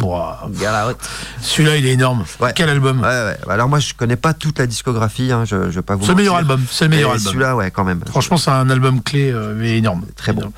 Out. 0.02 0.96
Celui-là, 1.42 1.76
il 1.76 1.86
est 1.86 1.92
énorme. 1.92 2.24
Ouais. 2.40 2.52
Quel 2.56 2.68
album 2.70 3.00
Ouais, 3.02 3.06
ouais. 3.06 3.36
Alors 3.50 3.68
moi 3.68 3.78
je 3.78 3.92
connais 3.94 4.16
pas 4.16 4.32
toute 4.32 4.58
la 4.58 4.66
discographie, 4.66 5.30
hein, 5.30 5.44
je, 5.44 5.70
je 5.70 5.76
vais 5.76 5.82
pas 5.82 5.94
vous 5.94 6.02
C'est 6.04 6.12
le 6.12 6.16
meilleur 6.16 6.36
album. 6.36 6.64
C'est 6.68 6.84
le 6.86 6.90
meilleur 6.90 7.10
Et 7.10 7.14
album. 7.14 7.26
Celui-là, 7.32 7.56
ouais, 7.56 7.70
quand 7.70 7.84
même. 7.84 8.00
Franchement, 8.08 8.38
c'est 8.38 8.50
un 8.50 8.68
album 8.70 9.00
clé, 9.02 9.30
euh, 9.30 9.54
mais 9.56 9.76
énorme. 9.78 10.04
Très 10.16 10.32
bon. 10.32 10.50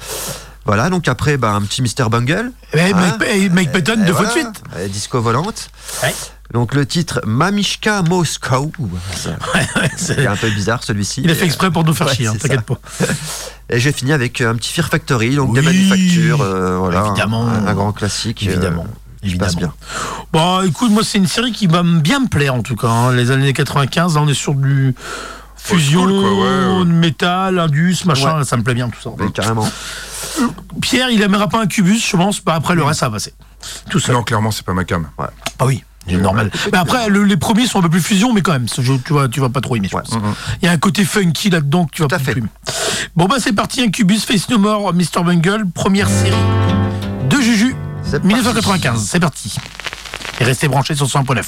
Voilà, 0.69 0.89
donc 0.91 1.09
après, 1.09 1.37
bah, 1.37 1.53
un 1.55 1.63
petit 1.63 1.83
Mr. 1.83 2.09
Bungle. 2.11 2.53
Eh, 2.75 2.81
Hein 2.81 2.91
Mike, 2.95 3.15
eh, 3.29 3.49
Mike 3.49 3.73
Patton, 3.73 3.95
Et 4.03 4.07
deux 4.07 4.13
fois 4.13 4.27
de 4.27 4.31
voilà. 4.31 4.53
suite. 4.53 4.63
Et 4.85 4.89
Disco 4.89 5.21
Volante. 5.21 5.71
Ouais. 6.05 6.15
Donc 6.53 6.75
le 6.75 6.87
titre 6.87 7.21
Mamishka 7.27 8.03
Moscow. 8.03 8.71
C'est 9.97 10.27
un 10.27 10.37
peu 10.37 10.49
bizarre 10.51 10.83
celui-ci. 10.83 11.23
Il 11.25 11.31
a 11.31 11.35
fait 11.35 11.45
exprès 11.47 11.71
pour 11.71 11.85
nous 11.85 11.93
faire 11.95 12.07
Ouais, 12.07 12.15
chier, 12.15 12.27
hein, 12.29 12.35
t'inquiète 12.41 12.63
pas. 12.63 12.79
Et 13.71 13.79
j'ai 13.81 13.93
fini 13.93 14.13
avec 14.13 14.41
euh, 14.41 14.51
un 14.51 14.55
petit 14.55 14.73
Fear 14.73 14.89
Factory, 14.89 15.37
donc 15.37 15.53
des 15.55 15.61
Oui. 15.61 15.67
manufactures. 15.67 16.41
euh, 16.41 16.79
voilà, 16.79 17.07
Évidemment. 17.09 17.47
Un, 17.49 17.67
un 17.67 17.75
grand 17.75 17.93
classique. 17.93 18.45
euh, 18.47 18.51
Évidemment. 18.53 18.85
passe 18.85 18.93
Évidemment. 19.25 19.53
bien. 19.59 19.73
Bon, 20.33 20.63
écoute, 20.63 20.91
moi, 20.91 21.03
c'est 21.05 21.19
une 21.19 21.27
série 21.27 21.53
qui 21.53 21.67
va 21.67 21.83
bien 21.83 22.21
me 22.21 22.29
plaire, 22.29 22.55
en 22.55 22.63
tout 22.63 22.77
cas. 22.77 22.89
hein. 22.89 23.13
Les 23.13 23.31
années 23.31 23.53
95, 23.53 24.15
là, 24.15 24.23
on 24.23 24.29
est 24.29 24.33
sur 24.35 24.55
du 24.55 24.95
fusion, 25.59 26.03
school, 26.05 26.21
quoi, 26.21 26.33
ouais, 26.35 26.79
ouais. 26.79 26.85
métal, 26.87 27.59
indus, 27.59 27.97
machin, 28.07 28.39
Ouais. 28.39 28.45
ça 28.45 28.57
me 28.57 28.63
plaît 28.63 28.75
bien, 28.75 28.89
tout 28.89 29.01
ça. 29.03 29.11
Mais 29.19 29.31
carrément. 29.31 29.69
Pierre, 30.81 31.11
il 31.11 31.21
aimera 31.23 31.49
pas 31.49 31.61
un 31.61 31.67
cubus, 31.67 31.99
je 32.11 32.17
pense. 32.17 32.43
Bah, 32.43 32.55
après, 32.55 32.75
le 32.75 32.83
reste, 32.85 33.01
ça 33.01 33.09
va 33.09 33.15
passer. 33.17 33.35
Tout. 33.91 34.01
Non, 34.11 34.23
clairement, 34.23 34.51
c'est 34.51 34.65
pas 34.65 34.73
ma 34.73 34.85
cam. 34.85 35.09
Ah 35.59 35.67
oui, 35.67 35.83
c'est 36.07 36.17
normal. 36.17 36.51
Mais 36.73 36.79
après, 36.79 37.09
le- 37.09 37.25
les 37.25 37.37
premiers 37.37 37.67
sont 37.67 37.81
un 37.81 37.83
peu 37.83 37.89
plus 37.89 38.01
fusion, 38.03 38.33
mais 38.33 38.41
quand 38.41 38.53
même, 38.53 38.69
ce 38.69 38.81
jeu, 38.83 38.99
tu 39.05 39.13
vas, 39.13 39.29
tu 39.29 39.41
vas 39.41 39.49
pas 39.49 39.61
trop 39.61 39.75
aimer, 39.77 39.89
pense. 39.89 40.11
Il 40.63 40.67
y 40.67 40.69
a 40.69 40.73
un 40.73 40.79
côté 40.79 41.05
funky 41.05 41.51
là-dedans 41.51 41.87
que 41.87 41.91
tu 41.93 42.03
vas 42.03 42.09
pas 42.09 42.19
fait. 42.21 42.33
plus. 42.33 42.45
Bon, 43.17 43.27
bah, 43.27 43.37
c'est 43.41 43.53
parti. 43.53 43.83
Incubus, 43.83 44.25
Face 44.25 44.49
No 44.49 44.59
More, 44.59 44.95
Mr. 44.95 45.25
Bungle, 45.25 45.65
première 45.75 46.09
série 46.09 46.33
de 47.29 47.41
Juju, 47.41 47.75
C'est 48.05 48.13
parti. 48.21 48.27
1995. 48.29 49.05
C'est 49.11 49.21
parti. 49.21 49.57
Et 50.41 50.45
restez 50.45 50.69
branchés 50.69 50.95
sur 50.95 51.07
100.9. 51.07 51.45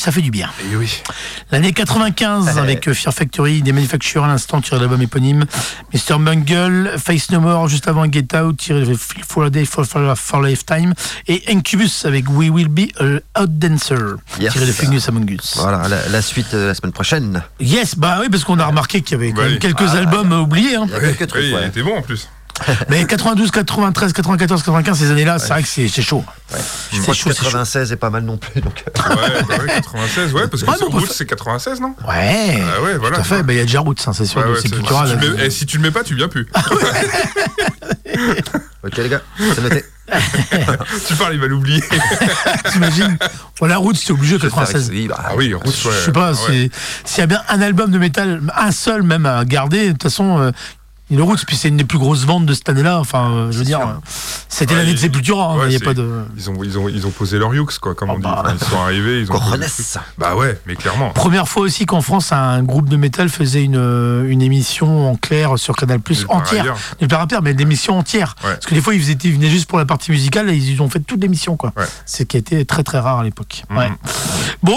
ça 0.00 0.10
fait 0.12 0.22
du 0.22 0.30
bien. 0.30 0.48
Et 0.72 0.76
oui. 0.76 1.02
L'année 1.50 1.72
95 1.72 2.58
avec 2.58 2.88
euh, 2.88 2.94
Fear 2.94 3.12
Factory, 3.14 3.62
des 3.62 3.72
manufactures 3.72 4.24
à 4.24 4.28
l'instant 4.28 4.60
tiré 4.60 4.76
de 4.76 4.80
l'album 4.82 5.02
éponyme, 5.02 5.44
Mr. 5.92 6.18
Bungle, 6.18 6.92
Face 6.98 7.30
No 7.30 7.40
More 7.40 7.68
juste 7.68 7.86
avant 7.88 8.10
Get 8.10 8.34
Out 8.36 8.56
tiré 8.56 8.84
de 8.84 8.94
For 8.94 9.44
a 9.44 9.50
Day 9.50 9.64
for, 9.64 9.84
for, 9.84 10.16
for 10.16 10.40
Lifetime 10.42 10.94
et 11.28 11.42
Incubus 11.48 12.04
avec 12.04 12.24
We 12.30 12.50
Will 12.50 12.68
Be 12.68 12.88
a 12.98 13.40
Out 13.42 13.50
Dancer 13.58 13.96
Yes. 14.40 14.52
tiré 14.52 14.66
de 14.66 14.72
Fungus 14.72 15.08
Among 15.08 15.30
Us. 15.30 15.54
Voilà, 15.56 15.86
la, 15.88 16.08
la 16.08 16.22
suite 16.22 16.54
euh, 16.54 16.68
la 16.68 16.74
semaine 16.74 16.92
prochaine. 16.92 17.42
Yes, 17.60 17.94
bah 17.96 18.18
oui 18.20 18.28
parce 18.30 18.44
qu'on 18.44 18.58
a 18.58 18.66
remarqué 18.66 19.02
qu'il 19.02 19.12
y 19.18 19.20
avait 19.20 19.32
quand 19.32 19.42
même 19.42 19.58
quelques 19.58 19.94
albums 19.94 20.32
euh, 20.32 20.40
oubliés. 20.40 20.76
hein. 20.76 20.86
Il 20.88 20.92
y 20.92 20.96
a 20.96 21.00
quelques 21.00 21.26
trucs, 21.28 21.42
Oui, 21.42 21.54
il 21.60 21.66
était 21.68 21.82
bon 21.82 21.96
en 21.98 22.02
plus. 22.02 22.28
Mais 22.88 23.04
92, 23.04 23.50
93, 23.50 24.12
94, 24.12 24.62
95 24.62 24.98
ces 24.98 25.10
années-là, 25.10 25.38
c'est 25.38 25.48
vrai 25.48 25.62
que 25.62 25.68
c'est 25.68 25.88
c'est 25.88 26.02
chaud. 26.02 26.24
Je 26.50 26.56
C'est 26.96 27.02
crois 27.02 27.14
que 27.14 27.20
chaud, 27.20 27.30
c'est 27.30 27.36
chaud. 27.38 27.44
96 27.44 27.92
est 27.92 27.96
pas 27.96 28.10
mal 28.10 28.22
non 28.24 28.36
plus. 28.36 28.60
Donc, 28.60 28.84
euh, 28.86 28.90
Ouais, 29.10 29.42
bah 29.48 29.54
ouais, 29.60 29.66
96, 29.66 30.32
ouais, 30.34 30.48
parce 30.48 30.62
que 30.62 30.78
peut 30.78 30.84
Roots, 30.86 31.06
c'est 31.12 31.26
96, 31.26 31.80
non? 31.80 31.94
Ouais. 32.08 32.62
Ah 32.76 32.82
ouais, 32.82 32.96
voilà. 32.98 33.16
Tout 33.16 33.22
à 33.22 33.24
fait. 33.24 33.42
Bah, 33.42 33.52
il 33.52 33.56
y 33.56 33.60
a 33.60 33.64
déjà 33.64 33.80
Roots, 33.80 33.94
hein, 34.06 34.12
c'est 34.12 34.26
sûr. 34.26 34.40
Ouais, 34.40 34.46
de 34.46 34.50
ouais, 34.52 34.56
c'est- 34.60 34.68
si, 34.68 34.70
tu 34.70 34.78
le 34.80 35.16
mets, 35.36 35.44
eh, 35.44 35.50
si 35.50 35.66
tu 35.66 35.76
le 35.78 35.82
mets 35.84 35.90
pas, 35.90 36.02
tu 36.04 36.14
viens 36.14 36.28
plus. 36.28 36.46
ok 38.84 38.96
les 38.96 39.08
gars, 39.08 39.20
c'est 39.54 39.62
noté. 39.62 39.84
tu 41.06 41.14
parles, 41.14 41.34
il 41.34 41.40
va 41.40 41.46
l'oublier. 41.46 41.82
T'imagines 42.72 43.16
Voilà, 43.58 43.76
Roots, 43.76 43.94
c'est 43.96 44.12
obligé, 44.12 44.38
96. 44.38 44.90
Oui, 44.90 45.06
bah, 45.08 45.18
Ah 45.24 45.32
oui, 45.36 45.52
Roots, 45.54 45.64
ouais. 45.66 45.92
Je 45.92 46.04
sais 46.06 46.12
pas, 46.12 46.32
ouais. 46.32 46.38
c'est- 46.46 46.70
s'il 47.04 47.18
y 47.20 47.22
a 47.22 47.26
bien 47.26 47.42
un 47.48 47.60
album 47.62 47.90
de 47.90 47.98
métal, 47.98 48.40
un 48.56 48.72
seul 48.72 49.02
même 49.02 49.26
à 49.26 49.44
garder, 49.44 49.86
de 49.88 49.92
toute 49.92 50.02
façon, 50.04 50.52
le 51.16 51.22
Roots, 51.22 51.44
puis 51.46 51.56
c'est 51.56 51.68
une 51.68 51.76
des 51.76 51.84
plus 51.84 51.98
grosses 51.98 52.24
ventes 52.24 52.46
de 52.46 52.54
cette 52.54 52.68
année-là. 52.68 52.98
Enfin, 53.00 53.30
euh, 53.30 53.52
je 53.52 53.58
veux 53.58 53.64
dire, 53.64 53.80
euh, 53.80 53.84
c'était 54.48 54.74
l'année 54.74 54.92
de 54.92 54.98
Sepultura, 54.98 55.52
hein, 55.54 55.58
il 55.66 55.72
y 55.72 55.76
a 55.76 55.78
c'est- 55.78 55.84
pas 55.84 55.94
de. 55.94 56.08
Ils 56.36 56.50
ont, 56.50 56.62
ils, 56.62 56.78
ont, 56.78 56.88
ils 56.88 57.06
ont 57.06 57.10
posé 57.10 57.38
leur 57.38 57.54
yux, 57.54 57.64
quoi, 57.80 57.94
comme 57.94 58.10
Oh, 58.10 58.14
on 58.14 58.18
dit. 58.18 58.22
bah. 58.22 58.44
Ils 58.52 58.64
sont 58.66 58.78
arrivés, 58.80 59.20
ils 59.20 59.32
ont. 59.32 59.40
Bah 60.18 60.36
ouais, 60.36 60.58
mais 60.66 60.76
clairement. 60.76 61.10
Première 61.10 61.48
fois 61.48 61.62
aussi 61.62 61.86
qu'en 61.86 62.00
France, 62.00 62.32
un 62.32 62.62
groupe 62.62 62.88
de 62.88 62.96
métal 62.96 63.28
faisait 63.28 63.62
une, 63.64 63.76
euh, 63.76 64.28
une 64.28 64.42
émission 64.42 65.10
en 65.10 65.16
clair 65.16 65.58
sur 65.58 65.76
Canal 65.76 66.00
Plus 66.00 66.26
entière. 66.28 66.74
part 67.08 67.22
ailleurs, 67.22 67.42
mais 67.42 67.52
l'émission 67.52 67.98
entière. 67.98 68.34
Parce 68.40 68.66
que 68.66 68.74
des 68.74 68.80
fois, 68.80 68.94
ils, 68.94 69.00
faisaient, 69.00 69.18
ils 69.24 69.32
venaient 69.34 69.50
juste 69.50 69.68
pour 69.68 69.78
la 69.78 69.86
partie 69.86 70.10
musicale 70.10 70.48
et 70.50 70.56
ils 70.56 70.80
ont 70.82 70.88
fait 70.88 71.00
toute 71.00 71.20
l'émission, 71.20 71.56
quoi. 71.56 71.72
C'est 72.06 72.26
qui 72.26 72.36
a 72.36 72.40
été 72.40 72.64
très 72.64 72.82
très 72.82 72.98
rare 72.98 73.18
à 73.20 73.24
l'époque. 73.24 73.64
Mhm. 73.70 73.76
Ouais. 73.78 73.90
Bon, 74.62 74.76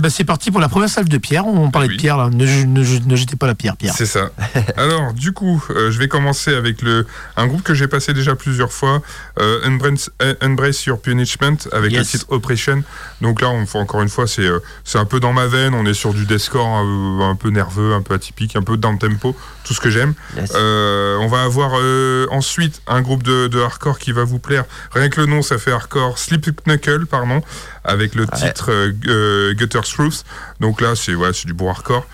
bah, 0.00 0.10
c'est 0.10 0.24
parti 0.24 0.50
pour 0.50 0.60
la 0.60 0.68
première 0.68 0.88
salve 0.88 1.08
de 1.08 1.18
pierre. 1.18 1.46
On 1.46 1.70
parlait 1.70 1.88
de 1.88 1.96
pierre, 1.96 2.16
là. 2.16 2.28
Ne, 2.30 2.44
ne- 2.64 2.98
ne 3.06 3.16
jetez 3.16 3.36
pas 3.36 3.46
la 3.46 3.54
pierre, 3.54 3.76
Pierre. 3.76 3.94
C'est 3.96 4.06
ça. 4.06 4.30
Alors, 4.76 5.12
du 5.12 5.32
coup, 5.32 5.62
euh, 5.70 5.90
je 5.90 5.98
vais 5.98 6.08
commencer 6.08 6.54
avec 6.54 6.82
le, 6.82 7.06
un 7.36 7.46
groupe 7.46 7.62
que 7.62 7.74
j'ai 7.74 7.88
passé 7.88 8.12
déjà 8.12 8.34
plusieurs 8.34 8.72
fois, 8.72 9.02
euh, 9.38 9.66
Embrace, 9.66 10.10
euh, 10.22 10.34
Embrace 10.42 10.84
Your 10.86 11.00
Punishment, 11.00 11.56
avec 11.72 11.92
le 11.92 12.04
titre 12.04 12.26
Oppression. 12.28 12.82
Donc 13.20 13.40
là, 13.40 13.48
on, 13.48 13.64
encore 13.78 14.02
une 14.02 14.08
fois, 14.08 14.26
c'est 14.26 14.46
euh, 14.46 14.60
c'est 14.84 14.98
un 14.98 15.04
peu 15.04 15.20
dans 15.20 15.32
ma 15.32 15.46
veine, 15.46 15.74
on 15.74 15.86
est 15.86 15.94
sur 15.94 16.14
du 16.14 16.26
deathcore 16.26 16.66
un, 16.66 17.30
un 17.30 17.36
peu 17.36 17.50
nerveux, 17.50 17.94
un 17.94 18.02
peu 18.02 18.14
atypique, 18.14 18.56
un 18.56 18.62
peu 18.62 18.76
down 18.76 18.98
tempo, 18.98 19.36
tout 19.64 19.74
ce 19.74 19.80
que 19.80 19.90
j'aime. 19.90 20.14
Yes. 20.36 20.52
Euh, 20.54 21.16
on 21.18 21.28
va 21.28 21.42
avoir 21.42 21.72
euh, 21.78 22.26
ensuite 22.30 22.82
un 22.86 23.02
groupe 23.02 23.22
de, 23.22 23.48
de 23.48 23.60
hardcore 23.60 23.98
qui 23.98 24.12
va 24.12 24.24
vous 24.24 24.38
plaire. 24.38 24.64
Rien 24.92 25.08
que 25.08 25.20
le 25.20 25.26
nom, 25.26 25.42
ça 25.42 25.58
fait 25.58 25.72
hardcore. 25.72 26.18
Sleep 26.18 26.50
Knuckle, 26.66 27.06
pardon, 27.06 27.42
avec 27.84 28.14
le 28.14 28.26
titre 28.26 28.70
euh, 28.70 28.92
euh, 29.06 29.54
Gutter's 29.54 29.90
Truth. 29.90 30.24
Donc 30.60 30.80
là, 30.80 30.94
c'est 30.94 31.14
ouais, 31.14 31.32
c'est 31.32 31.46
du 31.46 31.54
bon 31.54 31.70
hardcore. 31.70 32.06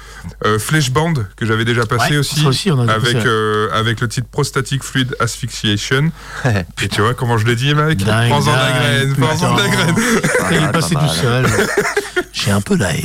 Euh, 0.45 0.59
Fleshband, 0.59 1.15
que 1.37 1.47
j'avais 1.47 1.65
déjà 1.65 1.87
passé 1.87 2.13
Ouais, 2.13 2.19
aussi, 2.19 2.41
ça 2.41 2.49
aussi, 2.49 2.71
on 2.71 2.79
a 2.79 2.83
déjà 2.83 2.95
avec, 2.95 3.15
ouais. 3.17 3.23
euh, 3.27 3.69
avec 3.73 4.01
le 4.01 4.09
titre 4.09 4.29
Prostatic 4.31 4.83
Fluid 4.83 5.15
Asphyxiation. 5.21 6.11
Et 6.83 6.89
tu 6.89 7.01
vois 7.01 7.15
comment 7.15 7.39
je 7.39 7.47
l'ai 7.47 7.57
dit, 7.57 7.75
mec 7.75 7.99
Prends-en 8.05 8.53
la 8.53 8.73
graine, 8.73 9.15
prends-en 9.17 9.57
la 9.57 9.69
graine. 9.69 9.95
Il 10.51 10.57
est 10.57 10.61
mal, 10.61 10.73
passé 10.73 10.95
mal. 10.95 11.09
seul. 11.09 11.47
J'ai 12.33 12.51
un 12.51 12.61
peu 12.61 12.77
la 12.77 12.93
haine. 12.95 13.05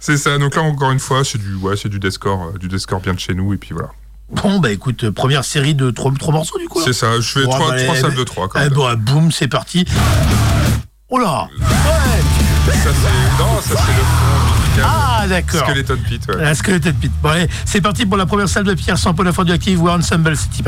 C'est 0.00 0.16
ça. 0.16 0.36
Donc 0.38 0.54
là, 0.56 0.62
encore 0.62 0.90
une 0.92 1.00
fois, 1.00 1.24
c'est 1.24 1.38
du, 1.38 1.54
ouais, 1.56 1.76
c'est 1.76 1.88
du 1.88 1.98
deathcore, 1.98 2.52
euh, 2.54 2.58
du 2.58 2.68
deathcore 2.68 3.00
bien 3.00 3.14
de 3.14 3.20
chez 3.20 3.34
nous. 3.34 3.54
Et 3.54 3.56
puis 3.56 3.70
voilà. 3.72 3.88
Bon, 4.30 4.58
bah 4.60 4.70
écoute, 4.70 5.04
euh, 5.04 5.12
première 5.12 5.44
série 5.44 5.74
de 5.74 5.90
trois, 5.90 6.12
trois 6.18 6.34
morceaux, 6.34 6.58
du 6.58 6.68
coup. 6.68 6.80
C'est 6.84 6.92
ça. 6.92 7.18
Je 7.20 7.28
fais 7.28 7.42
trois, 7.42 7.58
bah, 7.58 7.64
trois 7.64 7.72
allez, 7.94 8.00
salles 8.00 8.12
eh, 8.14 8.18
de 8.18 8.24
trois. 8.24 8.48
Quand 8.48 8.58
Eh 8.60 8.64
même. 8.64 8.72
bon, 8.74 8.94
boum, 8.94 9.32
c'est 9.32 9.48
parti. 9.48 9.84
Oh 11.08 11.18
là 11.18 11.48
Ça, 12.66 12.72
c'est, 12.74 13.42
non, 13.42 13.60
ça, 13.62 13.68
c'est 13.68 13.72
le 13.72 14.02
fond 14.02 14.57
Ah, 14.84 15.26
d'accord. 15.28 15.60
Skeleton 15.60 15.98
Pit, 16.08 16.26
ouais. 16.28 16.42
La 16.42 16.54
Skeleton 16.54 16.94
Pit. 17.00 17.12
Bon, 17.22 17.30
allez, 17.30 17.48
c'est 17.64 17.80
parti 17.80 18.06
pour 18.06 18.16
la 18.16 18.26
première 18.26 18.48
salle 18.48 18.64
de 18.64 18.74
pierre 18.74 18.98
sans 18.98 19.14
Paul 19.14 19.28
Radioactive 19.28 19.82
ou 19.82 19.88
Ensemble, 19.88 20.36
c'est 20.36 20.58
y 20.58 20.62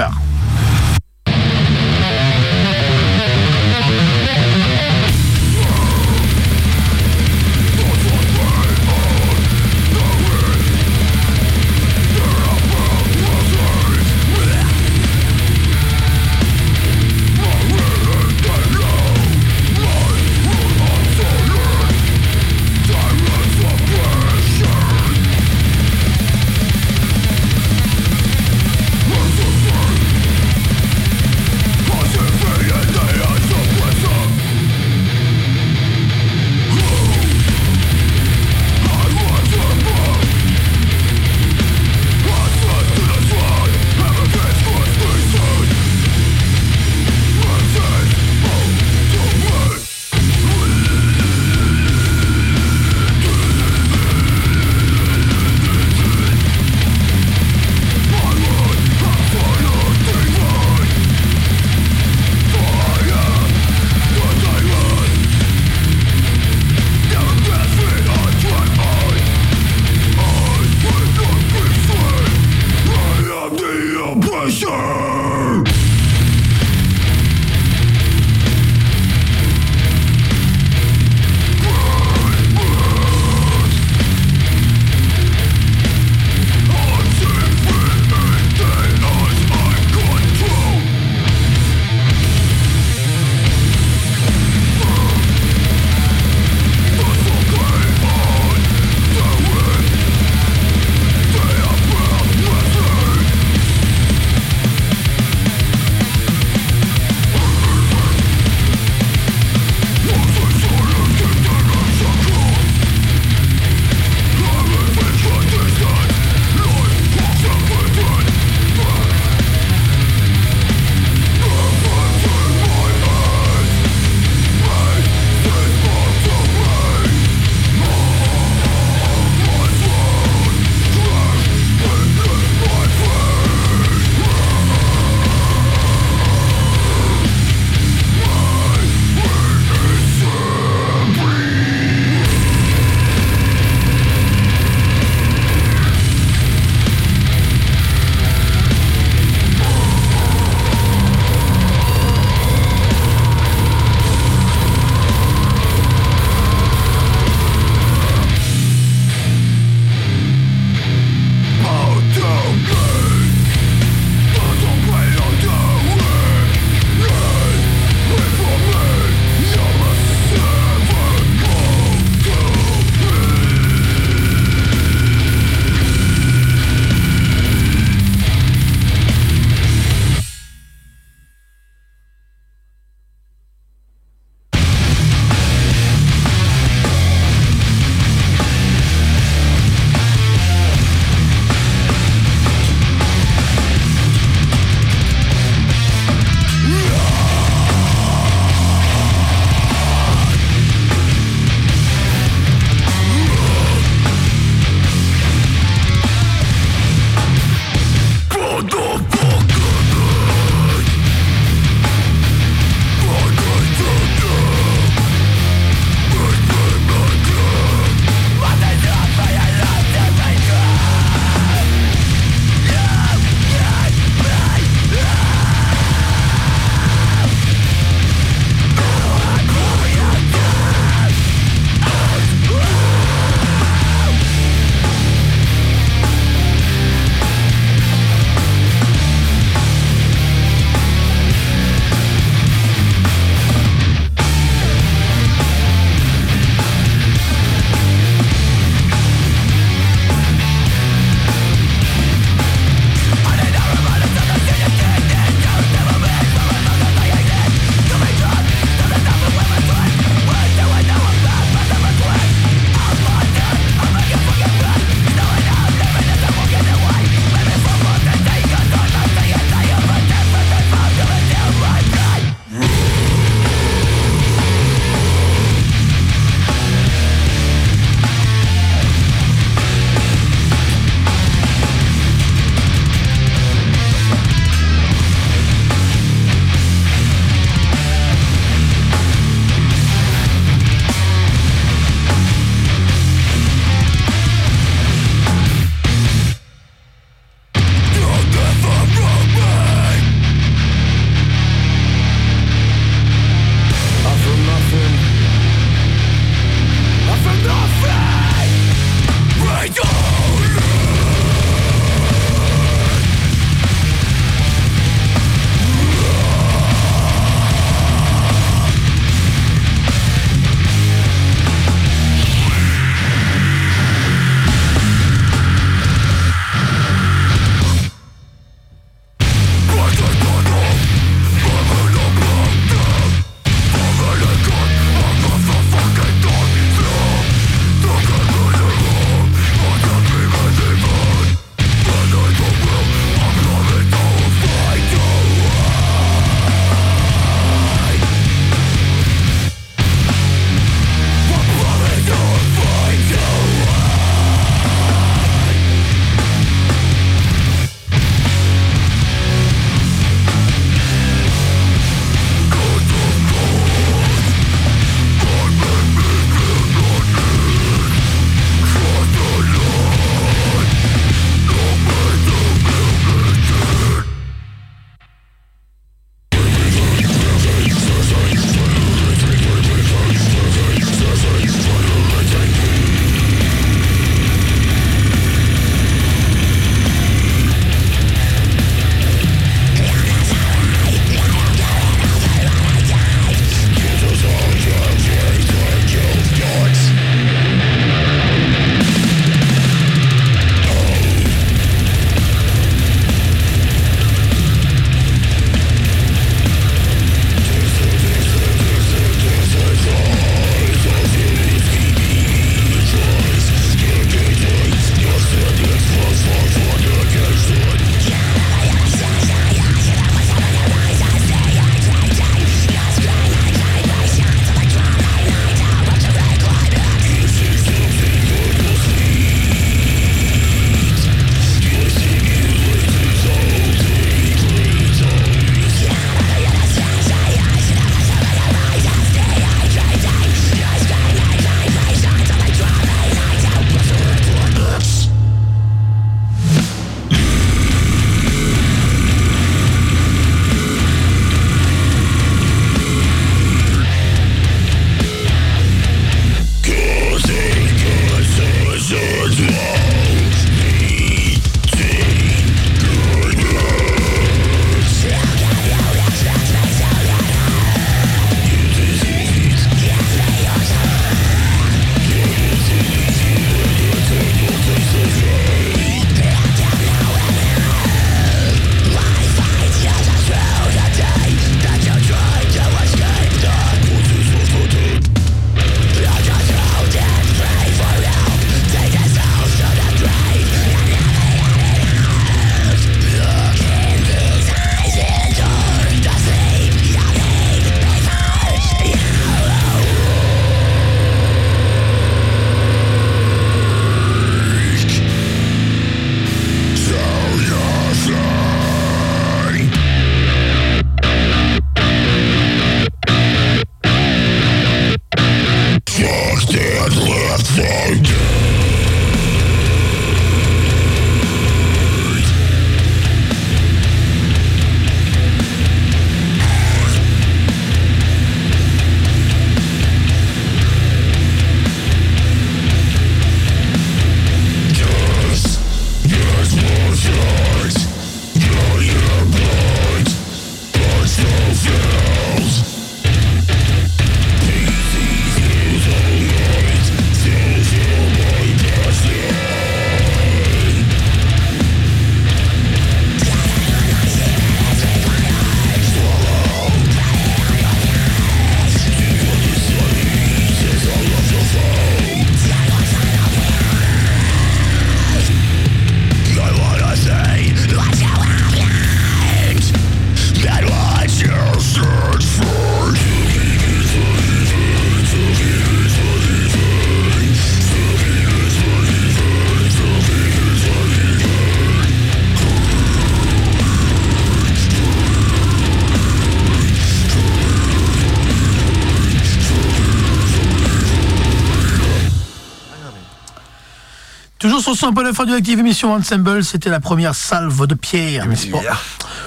Sur 594.80 594.92
100.9 594.92 595.14
Radioactive 595.14 595.58
émission 595.58 595.92
Ensemble, 595.92 596.42
c'était 596.42 596.70
la 596.70 596.80
première 596.80 597.14
salve 597.14 597.66
de 597.66 597.74
pierre. 597.74 598.24
n'est-ce 598.26 598.46
pas 598.46 598.60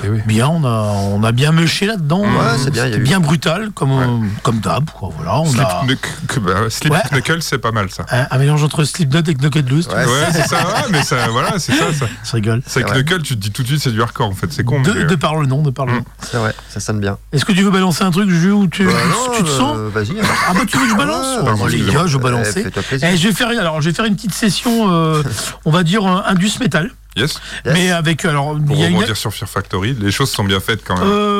Eh 0.04 0.10
oui. 0.10 0.20
Bien, 0.26 0.48
on 0.48 0.64
a, 0.66 0.70
on 1.12 1.24
a 1.24 1.32
bien 1.32 1.52
meuché 1.52 1.86
là-dedans. 1.86 2.22
Ouais, 2.22 2.28
Euh, 2.28 2.58
c'est 2.58 2.72
bien, 2.72 2.88
y 2.88 2.94
a 2.94 2.98
eu- 2.98 3.20
brutal, 3.20 3.70
comme, 3.76 4.32
comme 4.42 4.62
d'hab. 4.62 4.90
quoi, 4.90 5.12
Voilà, 5.16 5.40
on 5.42 5.46
Slip, 5.46 5.62
a 5.62 5.84
bah, 6.42 6.70
Slip 6.72 6.92
Ouais. 6.94 7.00
Knuckle, 7.12 7.44
c'est 7.44 7.60
pas 7.60 7.72
mal 7.72 7.92
ça. 7.92 8.04
un, 8.10 8.26
un 8.32 8.38
mélange 8.40 8.64
entre 8.64 8.84
Slipknot 8.84 9.20
et 9.28 9.36
Knuckle 9.36 9.70
Loose. 9.70 9.88
tu 9.88 9.94
Ouais. 9.94 10.04
c'est 10.32 10.48
ça, 10.48 10.58
ouais, 10.58 10.90
mais 10.92 11.04
ça, 11.04 11.28
voilà, 11.30 11.60
c'est 11.60 11.74
ça. 11.74 11.94
ça. 11.94 12.06
Je 12.24 12.32
rigole. 12.32 12.64
C'est. 12.66 12.84
Knuckle, 12.84 13.22
tu 13.22 13.36
te 13.36 13.40
dis 13.40 13.52
tout 13.52 13.62
de 13.62 13.68
suite, 13.68 13.80
c'est 13.82 13.92
du 13.92 14.02
hardcore 14.02 14.30
en 14.30 14.34
fait, 14.34 14.52
c'est 14.52 14.64
con. 14.64 14.82
De, 14.82 14.92
mais, 14.92 15.02
euh, 15.02 15.06
de 15.06 15.16
par 15.16 15.36
le 15.36 15.46
nom, 15.46 15.62
de 15.62 15.70
par 15.70 15.86
le 15.86 15.92
Mm. 15.94 15.98
nom. 15.98 16.06
C'est 16.32 16.38
vrai, 16.38 16.56
ça 16.74 16.80
sonne 16.80 17.00
bien. 17.00 17.18
Est-ce 17.32 17.46
que 17.46 17.52
tu 17.52 17.62
veux 17.62 17.70
balancer 17.72 18.04
un 18.04 18.12
truc, 18.12 18.30
Jules, 18.30 18.52
ou 18.54 18.68
tu, 18.68 18.86
Bah 18.86 18.92
non, 19.10 19.34
tu 19.38 19.44
te 19.44 19.50
euh, 19.50 19.58
sens 19.58 19.78
Vas-y. 19.94 20.12
alors. 20.20 20.32
Ah 20.50 20.54
bah 20.54 20.62
tu 20.68 20.78
veux 20.78 20.86
que 20.86 20.90
je 20.92 20.96
balance 20.96 21.42
Ouais, 21.44 21.52
Oh, 21.62 21.68
Les 21.68 21.80
gars, 21.82 22.06
je 22.08 22.18
vais 22.18 22.22
Eh, 22.22 22.24
balancer. 22.24 22.64
Fais-toi 22.64 22.84
plaisir. 22.84 23.10
Eh, 23.14 23.18
je 23.18 23.28
vais 23.28 23.34
faire, 23.34 23.48
alors, 23.50 23.82
je 23.82 23.90
vais 23.90 23.96
faire 23.96 24.06
une 24.06 24.16
petite 24.16 24.34
session, 24.34 24.92
euh, 24.92 25.22
on 25.66 25.72
va 25.72 25.84
dire 25.84 26.06
euh, 26.06 26.22
indus 26.26 26.52
metal, 26.60 26.90
Yes. 27.16 27.40
Yes. 27.64 27.74
mais 27.76 27.92
avec 27.92 28.26
alors 28.26 28.56
Pour 28.66 28.76
une- 28.84 28.96
rebondir 28.96 29.16
sur 29.16 29.32
Fear 29.32 29.48
Factory, 29.48 29.96
les 30.00 30.10
choses 30.12 30.32
sont 30.32 30.44
bien 30.44 30.60
faites 30.60 30.84
quand 30.84 30.98
même. 30.98 31.08
Euh, 31.08 31.33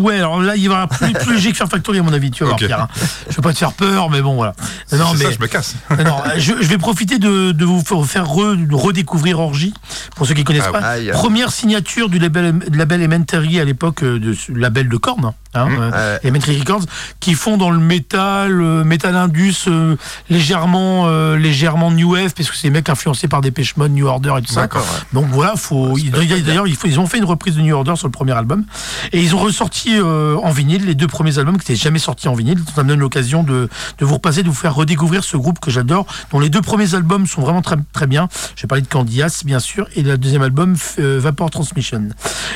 ouais, 0.00 0.16
alors 0.16 0.40
là, 0.40 0.56
il 0.56 0.68
va 0.68 0.74
y 0.74 0.76
avoir 0.82 0.88
plus, 0.88 1.12
plus 1.12 1.34
léger 1.34 1.50
que 1.52 1.56
Fear 1.56 1.68
Factory, 1.68 1.98
à 1.98 2.02
mon 2.02 2.12
avis, 2.12 2.30
tu 2.30 2.44
vas 2.44 2.50
Ok. 2.50 2.58
voir, 2.62 2.66
Pierre. 2.68 2.80
hein. 2.82 3.06
Je 3.30 3.36
veux 3.36 3.42
pas 3.42 3.52
te 3.52 3.58
faire 3.58 3.72
peur, 3.72 4.10
mais 4.10 4.20
bon, 4.22 4.34
voilà. 4.34 4.54
Non, 4.92 5.12
mais 5.16 5.24
ça, 5.24 5.30
je 5.30 5.38
me 5.38 5.46
casse. 5.46 5.76
non, 5.90 6.16
je, 6.36 6.52
je 6.60 6.66
vais 6.68 6.78
profiter 6.78 7.18
de, 7.18 7.52
de 7.52 7.64
vous 7.64 7.80
faire- 7.82 8.04
faire 8.04 8.24
re- 8.26 8.66
de 8.66 8.74
redécouvrir 8.74 9.38
Orgy, 9.40 9.72
pour 10.16 10.26
ceux 10.26 10.34
qui 10.34 10.44
connaissent 10.44 10.64
Ah 10.68 10.80
pas. 10.80 10.98
oui. 10.98 11.10
Première 11.12 11.52
signature 11.52 12.08
du 12.08 12.18
label, 12.18 12.58
du 12.58 12.76
label 12.78 13.00
Elementary 13.00 13.60
à 13.60 13.64
l'époque, 13.64 14.02
euh, 14.02 14.18
de 14.18 14.32
ce 14.34 14.52
label 14.52 14.88
de 14.88 14.96
Korn, 14.96 15.32
hein, 15.54 15.66
Mmh. 15.68 15.76
euh. 15.94 16.18
Elementary 16.22 16.58
Records, 16.58 16.84
qui 17.20 17.34
font 17.34 17.56
dans 17.56 17.70
le 17.70 17.78
métal, 17.78 18.60
euh, 18.60 18.84
métal 18.84 19.14
indus, 19.16 19.54
euh, 19.68 19.96
légèrement, 20.30 21.04
euh, 21.06 21.36
légèrement 21.36 21.90
new 21.90 22.12
wave, 22.14 22.32
parce 22.34 22.50
que 22.50 22.56
c'est 22.56 22.68
des 22.68 22.72
mecs 22.72 22.88
influencés 22.88 23.28
par 23.28 23.40
des 23.42 23.52
Mode, 23.76 23.92
New 23.92 24.06
Order 24.06 24.32
et 24.38 24.42
tout 24.42 24.54
ça. 24.54 24.62
D'accord. 24.62 24.86
Donc 25.12 25.26
voilà, 25.30 25.54
faut. 25.56 25.98
ils- 25.98 26.10
D'ailleurs, 26.10 26.66
ils 26.66 26.98
ont 26.98 27.06
fait 27.06 27.18
une 27.18 27.24
reprise 27.24 27.56
de 27.56 27.60
New 27.60 27.74
Order 27.74 27.94
sur 27.96 28.06
le 28.06 28.12
premier 28.12 28.32
album 28.32 28.64
et 29.12 29.20
ils 29.20 29.34
ont 29.34 29.38
ressorti 29.38 29.89
euh, 29.98 30.36
en 30.42 30.50
vinyle 30.50 30.86
les 30.86 30.94
deux 30.94 31.06
premiers 31.06 31.38
albums 31.38 31.58
qui 31.58 31.70
n'étaient 31.70 31.82
jamais 31.82 31.98
sortis 31.98 32.28
en 32.28 32.34
vinyle. 32.34 32.58
Ça 32.74 32.82
me 32.82 32.88
donne 32.88 33.00
l'occasion 33.00 33.42
de, 33.42 33.68
de 33.98 34.04
vous 34.04 34.14
repasser, 34.14 34.42
de 34.42 34.48
vous 34.48 34.54
faire 34.54 34.74
redécouvrir 34.74 35.24
ce 35.24 35.36
groupe 35.36 35.58
que 35.58 35.70
j'adore, 35.70 36.06
dont 36.32 36.40
les 36.40 36.48
deux 36.50 36.60
premiers 36.62 36.94
albums 36.94 37.26
sont 37.26 37.40
vraiment 37.42 37.62
très 37.62 37.76
très 37.92 38.06
bien. 38.06 38.28
J'ai 38.56 38.66
parlé 38.66 38.82
de 38.82 38.88
Candias, 38.88 39.42
bien 39.44 39.58
sûr, 39.60 39.86
et 39.96 40.02
le 40.02 40.16
deuxième 40.18 40.42
album 40.42 40.76
euh, 40.98 41.18
Vapor 41.20 41.50
Transmission. 41.50 42.08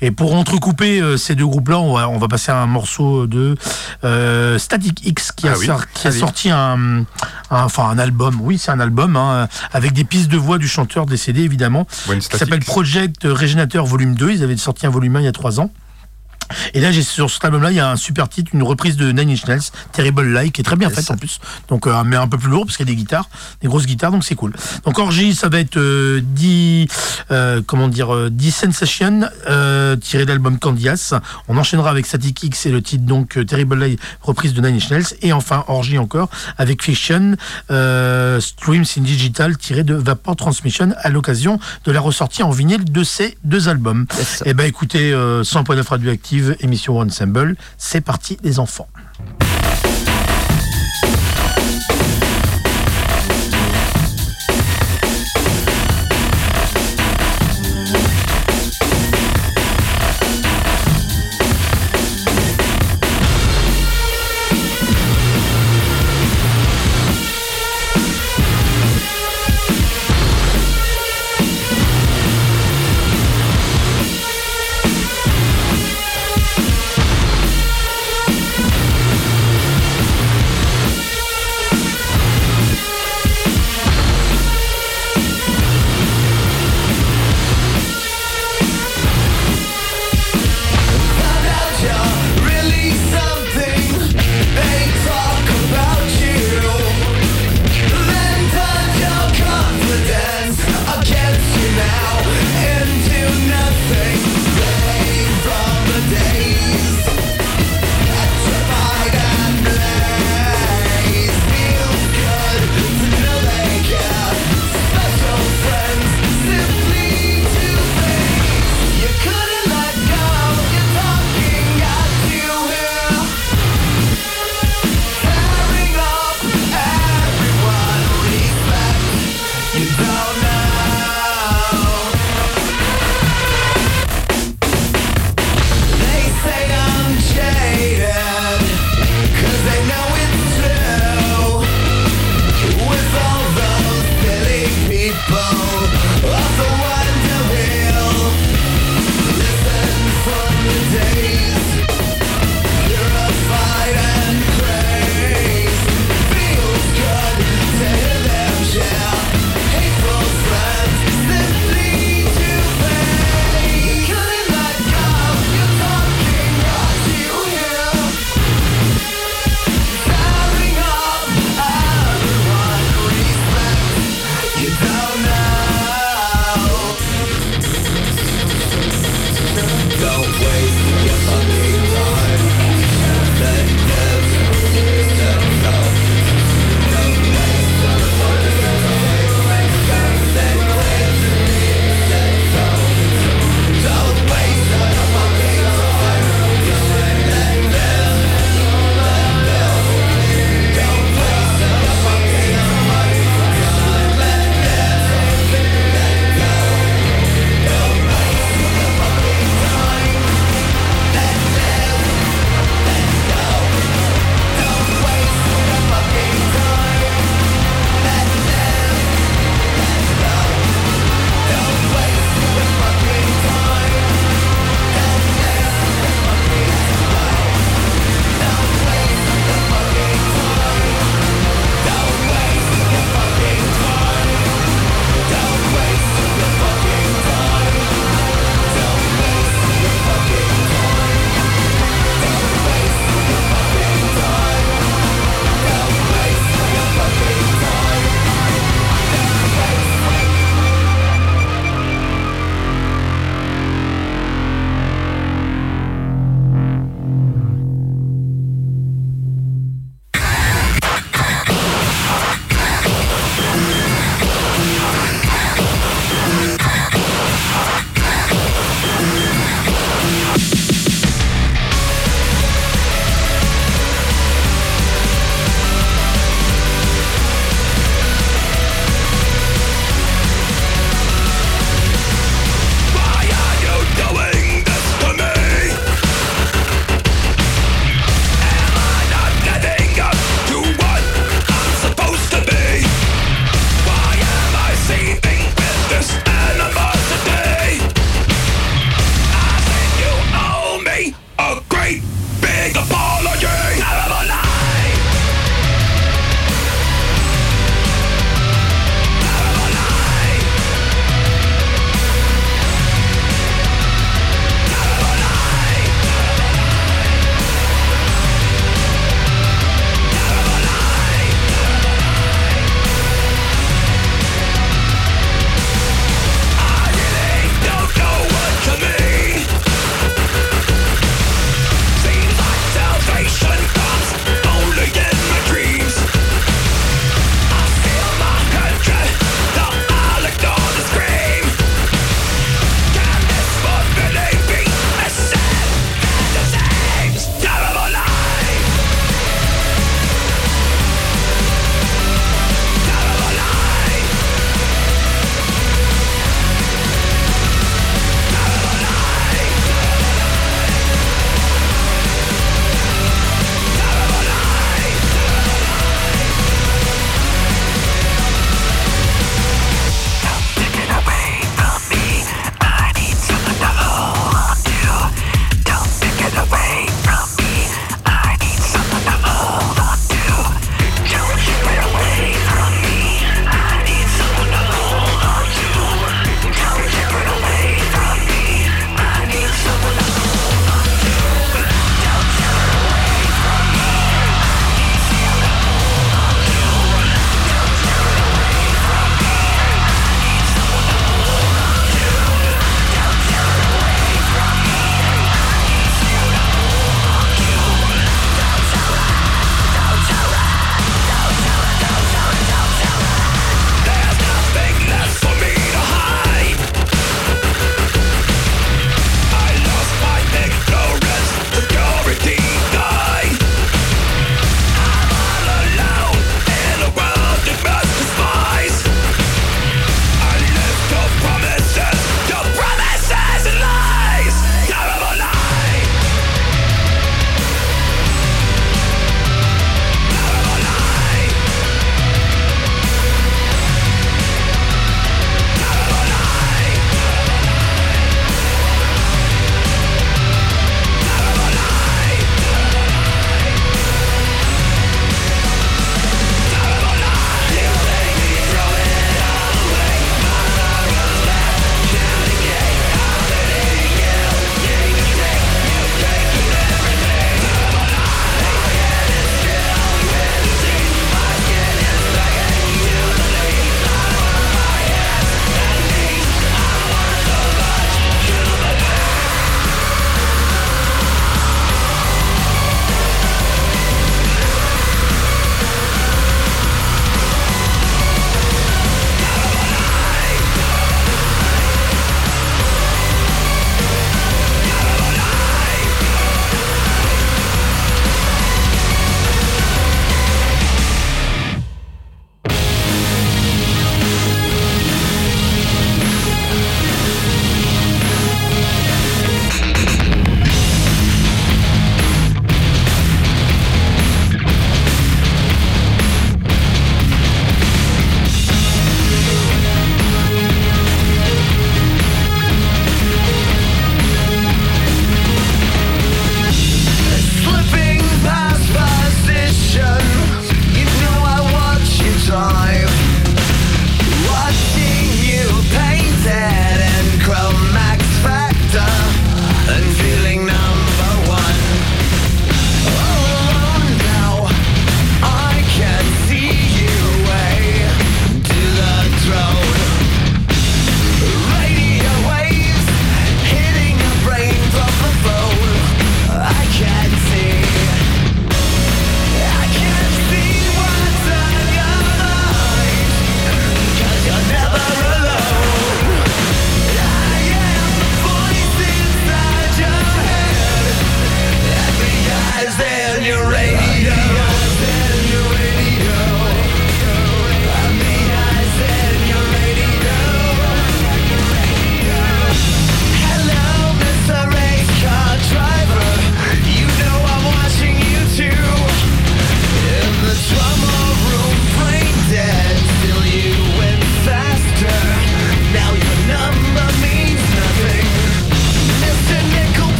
Et 0.00 0.10
pour 0.10 0.34
entrecouper 0.34 1.00
euh, 1.00 1.16
ces 1.16 1.34
deux 1.34 1.46
groupes-là, 1.46 1.78
on 1.78 1.94
va, 1.94 2.08
on 2.08 2.18
va 2.18 2.28
passer 2.28 2.52
à 2.52 2.56
un 2.62 2.66
morceau 2.66 3.26
de 3.26 3.56
euh, 4.04 4.58
Static 4.58 5.06
X 5.06 5.32
qui 5.32 5.48
a, 5.48 5.52
Ah 5.54 5.58
oui. 5.58 5.66
sor- 5.66 5.86
qui 5.92 6.06
a 6.06 6.10
oui. 6.10 6.18
sorti 6.18 6.50
un, 6.50 7.00
un- 7.50 7.64
enfin 7.64 7.88
un 7.88 7.98
album. 7.98 8.36
Oui, 8.40 8.58
c'est 8.58 8.70
un 8.70 8.80
album 8.80 9.16
hein, 9.16 9.48
avec 9.72 9.92
des 9.92 10.04
pistes 10.04 10.28
de 10.30 10.36
voix 10.36 10.58
du 10.58 10.68
chanteur 10.68 11.06
décédé 11.06 11.42
évidemment 11.42 11.86
qui 12.30 12.36
s'appelle. 12.38 12.60
Project 12.60 13.20
Régénateur 13.24 13.86
Volume 13.86 14.14
2. 14.14 14.30
Ils 14.32 14.42
avaient 14.44 14.56
sorti 14.56 14.86
un 14.86 14.90
volume 14.90 15.16
1 15.16 15.20
il 15.20 15.24
y 15.24 15.28
a 15.28 15.32
3 15.32 15.60
ans. 15.60 15.70
Et 16.74 16.80
là, 16.80 16.92
j'ai 16.92 17.02
sur 17.02 17.30
cet 17.30 17.44
album-là, 17.44 17.70
il 17.70 17.76
y 17.76 17.80
a 17.80 17.90
un 17.90 17.96
super 17.96 18.28
titre, 18.28 18.50
une 18.54 18.62
reprise 18.62 18.96
de 18.96 19.10
Nine 19.12 19.30
Inch 19.30 19.46
Nails, 19.46 19.62
Terrible 19.92 20.34
Lie, 20.36 20.52
qui 20.52 20.60
est 20.60 20.64
très 20.64 20.76
bien 20.76 20.90
faite 20.90 21.10
en 21.10 21.16
plus. 21.16 21.40
Donc, 21.68 21.86
euh, 21.86 22.02
mais 22.04 22.16
un 22.16 22.28
peu 22.28 22.38
plus 22.38 22.50
lourd 22.50 22.66
parce 22.66 22.76
qu'il 22.76 22.86
y 22.88 22.90
a 22.90 22.94
des 22.94 22.96
guitares, 22.96 23.28
des 23.60 23.68
grosses 23.68 23.86
guitares, 23.86 24.10
donc 24.10 24.24
c'est 24.24 24.34
cool. 24.34 24.52
Donc, 24.84 24.98
Orgy, 24.98 25.34
ça 25.34 25.48
va 25.48 25.60
être 25.60 25.76
euh, 25.76 26.20
10, 26.22 26.88
euh, 27.30 27.62
comment 27.66 27.88
dire, 27.88 28.14
euh, 28.14 28.30
10 28.30 28.52
Sensation, 28.58 29.20
euh, 29.48 29.96
tiré 29.96 30.24
de 30.24 30.30
l'album 30.30 30.58
Candias. 30.58 31.14
On 31.48 31.56
enchaînera 31.56 31.90
avec 31.90 32.06
Static 32.06 32.42
X 32.42 32.66
et 32.66 32.70
le 32.70 32.82
titre 32.82 33.04
donc 33.04 33.36
euh, 33.36 33.44
Terrible 33.44 33.82
Lie, 33.82 33.98
reprise 34.22 34.54
de 34.54 34.60
Nine 34.60 34.76
Inch 34.76 34.90
Nails. 34.90 35.06
Et 35.22 35.32
enfin, 35.32 35.64
Orgy 35.68 35.98
encore 35.98 36.28
avec 36.56 36.82
Fiction, 36.82 37.36
euh, 37.70 38.40
Streams 38.40 38.84
in 38.96 39.02
Digital, 39.02 39.56
tiré 39.56 39.84
de 39.84 39.94
Vapor 39.94 40.36
Transmission 40.36 40.90
à 41.00 41.08
l'occasion 41.08 41.58
de 41.84 41.92
la 41.92 42.00
ressortie 42.00 42.42
en 42.42 42.50
vinyle 42.50 42.84
de 42.90 43.04
ces 43.04 43.36
deux 43.44 43.68
albums. 43.68 44.06
Yes. 44.16 44.42
Eh 44.46 44.54
ben 44.54 44.64
écoutez, 44.64 45.12
euh, 45.12 45.42
100.9 45.42 45.88
Radioactive, 45.88 46.37
émission 46.60 46.98
Ensemble, 46.98 47.56
c'est 47.76 48.00
parti 48.00 48.38
les 48.42 48.58
enfants. 48.58 48.88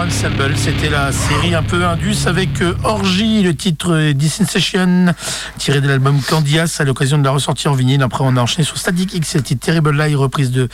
Ensemble. 0.00 0.56
C'était 0.56 0.88
la 0.88 1.12
série 1.12 1.54
un 1.54 1.62
peu 1.62 1.84
indus 1.84 2.26
avec 2.26 2.62
euh, 2.62 2.74
Orgy, 2.84 3.42
le 3.42 3.54
titre 3.54 4.12
Dissensation, 4.12 5.14
tiré 5.58 5.82
de 5.82 5.88
l'album 5.88 6.20
Candias 6.22 6.76
à 6.78 6.84
l'occasion 6.84 7.18
de 7.18 7.24
la 7.24 7.30
ressortie 7.32 7.68
en 7.68 7.74
vinyle. 7.74 8.02
Après, 8.02 8.24
on 8.26 8.34
a 8.36 8.40
enchaîné 8.40 8.64
sur 8.64 8.78
Static 8.78 9.12
X, 9.12 9.34
le 9.34 9.42
titre 9.42 9.64
Terrible 9.66 9.92
Lie, 10.00 10.14
reprise 10.14 10.50
de 10.52 10.68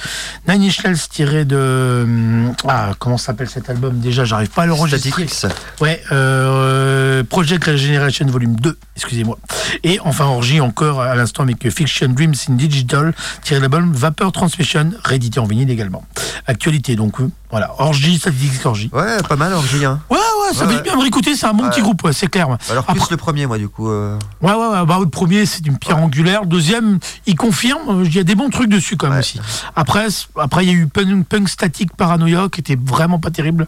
Nine 0.49 0.63
Inch 0.65 0.85
Nails, 0.85 0.99
tiré 1.11 1.45
de. 1.45 1.57
euh, 1.59 2.49
Ah, 2.69 2.93
comment 3.01 3.19
s'appelle 3.19 3.49
cet 3.49 3.69
album 3.69 3.99
Déjà, 3.99 4.25
j'arrive 4.25 4.51
pas 4.51 4.63
à 4.63 4.67
le 4.67 4.75
Static. 4.77 5.19
X. 5.19 5.47
Ouais, 5.81 6.01
euh, 6.13 7.25
Project 7.25 7.65
Regeneration 7.65 8.27
Volume 8.27 8.55
2, 8.57 8.79
excusez-moi. 8.97 9.39
Et 9.85 9.99
enfin, 10.05 10.27
Orgy 10.27 10.61
encore 10.61 11.01
à 11.01 11.15
l'instant 11.15 11.43
avec 11.43 11.69
Fiction 11.71 12.09
Dreams 12.09 12.35
in 12.49 12.55
Digital, 12.55 13.15
tiré 13.43 13.57
de 13.61 13.63
l'album 13.63 13.93
Vapor 13.93 14.33
Transmission, 14.33 14.91
réédité 15.05 15.41
en 15.41 15.47
vinyle 15.47 15.71
également. 15.71 16.05
Actualité, 16.47 16.97
donc 16.97 17.21
euh, 17.21 17.29
voilà, 17.51 17.75
Orgy, 17.79 18.19
Static 18.19 18.55
X, 18.55 18.67
Orgy. 18.67 18.91
Ouais, 18.93 19.19
pas 19.29 19.37
mal, 19.37 19.53
Orgy. 19.53 19.85
Hein. 19.85 20.01
Ouais, 20.11 20.17
ouais, 20.19 20.55
ça 20.55 20.65
Ouais, 20.67 20.71
fait 20.73 20.77
ouais. 20.79 20.83
bien 20.83 21.01
réécouter, 21.01 21.35
c'est 21.37 21.47
un 21.47 21.55
bon 21.55 21.65
Ouais. 21.65 21.71
petit 21.71 21.83
groupe, 21.83 22.03
ouais, 22.05 22.13
c'est 22.13 22.27
clair. 22.29 22.47
Alors 22.71 22.85
plus 22.85 22.93
Après- 23.01 23.07
le 23.11 23.17
premier, 23.17 23.47
moi, 23.47 23.59
du 23.59 23.69
coup. 23.69 23.89
euh, 23.91 24.19
Ouais, 24.43 24.53
ouais, 24.53 24.67
ouais, 24.69 24.87
bah, 24.87 24.99
le 25.01 25.09
premier, 25.09 25.47
c'est 25.47 25.67
une 25.67 25.79
pierre 25.79 25.99
angulaire. 25.99 26.47
Deuxième, 26.47 26.99
il 27.27 27.35
confirme, 27.37 28.01
euh, 28.01 28.05
il 28.05 28.15
y 28.15 28.19
a 28.19 28.25
des 28.25 28.35
bons 28.35 28.51
trucs 28.51 28.69
dessus 28.69 28.97
quand 28.97 29.09
même 29.09 29.19
aussi. 29.21 29.41
Après, 29.75 30.07
après, 30.39 30.65
il 30.65 30.69
y 30.69 30.71
a 30.71 30.75
eu 30.75 30.87
Punk, 30.87 31.27
Punk 31.27 31.49
Static 31.49 31.97
Paranoia 31.97 32.49
qui 32.49 32.61
était 32.61 32.79
vraiment 32.81 33.19
pas 33.19 33.31
terrible. 33.31 33.67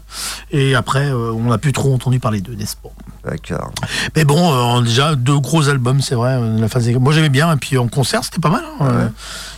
Et 0.51 0.75
après, 0.75 1.07
euh, 1.09 1.31
on 1.33 1.49
n'a 1.49 1.57
plus 1.57 1.71
trop 1.73 1.93
entendu 1.93 2.19
parler 2.19 2.41
d'eux, 2.41 2.55
n'est-ce 2.55 2.75
pas? 2.75 2.89
D'accord. 3.29 3.71
Mais 4.15 4.23
bon, 4.23 4.77
euh, 4.77 4.81
déjà, 4.81 5.15
deux 5.15 5.39
gros 5.39 5.67
albums, 5.69 5.88
c'est 6.01 6.15
vrai. 6.15 6.33
euh, 6.33 6.59
La 6.59 6.67
phase 6.67 6.85
des- 6.85 6.97
Moi, 6.97 7.13
j'aimais 7.13 7.29
bien. 7.29 7.51
Et 7.53 7.57
puis 7.57 7.77
en 7.77 7.87
concert, 7.87 8.23
c'était 8.23 8.39
pas 8.39 8.49
mal. 8.49 8.63
Hein. 8.79 8.85
Ouais. 8.85 9.07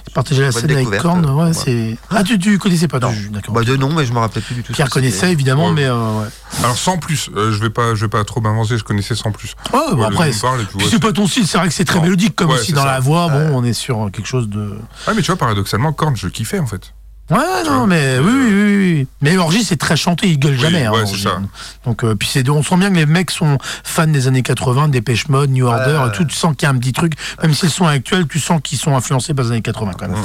J'ai 0.07 0.13
partagé 0.13 0.41
la 0.41 0.51
scène 0.51 0.71
avec 0.71 0.97
Korn. 0.99 1.23
euh, 1.25 1.29
Ouais, 1.34 1.43
ouais. 1.45 1.53
c'est... 1.53 1.97
Ah, 2.09 2.23
tu, 2.23 2.38
tu 2.39 2.57
connaissais 2.57 2.88
pas 2.88 2.99
Non. 2.99 3.13
D'accord. 3.32 3.53
Bah, 3.53 3.63
de 3.63 3.75
nom, 3.75 3.91
mais 3.93 4.05
je 4.05 4.13
me 4.13 4.19
rappelais 4.19 4.41
plus 4.41 4.55
du 4.55 4.63
tout. 4.63 4.73
Pierre 4.73 4.89
connaissait 4.89 5.32
évidemment, 5.32 5.67
Ouais. 5.67 5.73
mais 5.73 5.86
euh, 5.86 6.19
ouais. 6.19 6.27
Alors 6.63 6.77
sans 6.77 6.97
plus, 6.97 7.29
euh, 7.36 7.51
je 7.51 7.59
vais 7.61 7.69
pas, 7.69 7.95
je 7.95 8.01
vais 8.05 8.09
pas 8.09 8.23
trop 8.23 8.41
m'avancer, 8.41 8.77
je 8.77 8.84
connaissais 8.84 9.15
sans 9.15 9.32
plus. 9.32 9.55
Bah, 9.71 9.79
après, 10.07 10.32
parle 10.41 10.65
c'est 10.89 10.99
pas 10.99 11.11
ton 11.13 11.27
style. 11.27 11.47
C'est 11.47 11.57
vrai 11.57 11.67
que 11.67 11.73
c'est 11.73 11.86
très 11.86 11.97
Non. 11.97 12.03
mélodique 12.03 12.36
comme 12.36 12.49
Ouais, 12.49 12.55
aussi 12.55 12.67
c'est 12.67 12.73
dans 12.73 12.82
ça. 12.84 12.91
la 12.93 12.99
voix. 12.99 13.29
Bon, 13.29 13.51
on 13.53 13.63
est 13.63 13.73
sur 13.73 14.09
quelque 14.11 14.27
chose 14.27 14.49
de. 14.49 14.75
Ah 15.07 15.11
mais 15.15 15.21
tu 15.21 15.27
vois 15.27 15.38
paradoxalement 15.38 15.93
Korn 15.93 16.15
je 16.15 16.27
kiffais 16.27 16.59
en 16.59 16.65
fait. 16.67 16.93
Ouais, 17.32 17.63
non, 17.65 17.88
mais 17.88 18.19
oui, 18.19 18.29
oui, 18.32 18.75
oui. 18.77 19.07
Mais 19.21 19.38
Orgy, 19.38 19.63
c'est 19.63 19.77
très 19.77 19.95
chanté, 19.95 20.27
il 20.27 20.38
gueule 20.38 20.53
Oui, 20.53 20.59
jamais. 20.59 20.86
hein, 20.86 20.91
ouais, 20.91 21.05
c'est 21.05 21.11
Orgy. 21.11 21.23
ça. 21.23 21.39
Donc, 21.86 22.03
euh, 22.03 22.13
puis 22.13 22.27
c'est, 22.32 22.47
on 22.49 22.61
sent 22.61 22.75
bien 22.77 22.89
que 22.89 22.95
les 22.95 23.05
mecs 23.05 23.32
sont 23.32 23.57
fans 23.84 24.05
des 24.07 24.27
années 24.27 24.41
80, 24.41 24.89
Dépêche 24.89 25.29
Mode, 25.29 25.49
New 25.51 25.65
Order, 25.65 25.97
Ouais. 26.03 26.09
et 26.09 26.11
tout. 26.11 26.25
Tu 26.25 26.36
sens 26.36 26.53
qu'il 26.57 26.67
y 26.67 26.71
a 26.71 26.73
un 26.73 26.77
petit 26.77 26.91
truc, 26.93 27.13
même 27.41 27.53
si 27.53 27.65
le 27.67 27.71
son 27.71 27.89
est 27.89 27.93
actuel, 27.93 28.27
tu 28.27 28.39
sens 28.39 28.59
qu'ils 28.63 28.77
sont 28.77 28.95
influencés 28.95 29.34
par 29.34 29.45
les 29.45 29.51
années 29.51 29.61
80 29.61 29.91
quand 29.97 30.07
même. 30.09 30.17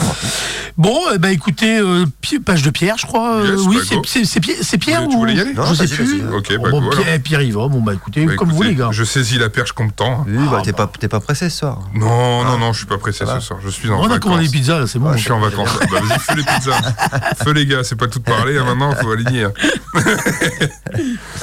Bon, 0.76 0.98
eh 1.14 1.18
ben, 1.18 1.28
écoutez, 1.30 1.78
euh, 1.78 2.04
pi- 2.20 2.40
page 2.40 2.62
de 2.62 2.70
Pierre, 2.70 2.96
je 2.98 3.07
crois. 3.07 3.36
euh, 3.36 3.57
Yes, 3.57 3.61
oui, 3.66 3.76
bah, 3.76 3.82
c'est, 3.88 3.94
go. 3.96 4.02
c'est, 4.07 4.24
c'est 4.24 4.40
Pierre, 4.40 4.57
c'est 4.62 4.78
Pierre 4.78 5.00
Tu 5.09 5.14
ou 5.14 5.18
voulais 5.18 5.34
y 5.34 5.40
aller 5.40 5.54
Non, 5.54 5.64
Je 5.66 5.74
sais 5.74 5.86
vas-y, 5.86 5.96
plus. 5.96 6.20
vas-y. 6.22 6.36
Ok, 6.36 6.48
bah, 6.62 6.70
bon, 6.70 6.80
go, 6.82 6.90
Pierre, 6.90 7.07
alors. 7.09 7.20
Pierre 7.22 7.42
y 7.42 7.50
va. 7.52 7.68
Bon, 7.68 7.80
bah 7.80 7.94
écoutez, 7.94 8.26
Bah, 8.26 8.34
comme 8.36 8.48
vous 8.50 8.57
écoutez, 8.57 8.68
les 8.70 8.74
gars. 8.74 8.88
Je 8.90 9.04
saisis 9.04 9.38
la 9.38 9.48
perche 9.48 9.72
comme 9.72 9.92
temps. 9.92 10.22
hein. 10.22 10.24
Oui, 10.28 10.46
bah, 10.50 10.61
t'es 10.64 10.72
pas, 10.72 10.90
t'es 10.98 11.09
pas 11.09 11.20
pressé 11.20 11.48
ce 11.50 11.59
soir. 11.59 11.78
Non, 11.94 12.44
non, 12.44 12.59
non, 12.59 12.72
je 12.72 12.78
suis 12.78 12.86
pas 12.86 12.98
pressé 12.98 13.24
ce 13.24 13.40
soir. 13.40 13.61
Je 13.64 13.70
suis 13.70 13.88
en 13.90 14.00
On 14.00 14.11
a 14.11 14.18
commandé 14.18 14.44
des 14.44 14.50
pizzas, 14.50 14.80
là, 14.80 14.86
c'est 14.86 14.98
bon. 14.98 15.12
Je 15.16 15.22
suis 15.22 15.32
en 15.32 15.40
vacances. 15.40 15.68
bah 15.90 16.00
vas-y, 16.02 16.18
fais 16.18 16.34
les 16.34 16.42
pizzas. 16.44 16.80
feu 17.44 17.53
les 17.53 17.66
gars, 17.66 17.84
c'est 17.84 17.97
pas 17.97 18.09
tout 18.09 18.20
parler. 18.20 18.57
hein, 18.59 18.64
maintenant, 18.64 18.92
faut 18.94 19.11
aligner. 19.12 19.44
hein. 19.44 19.53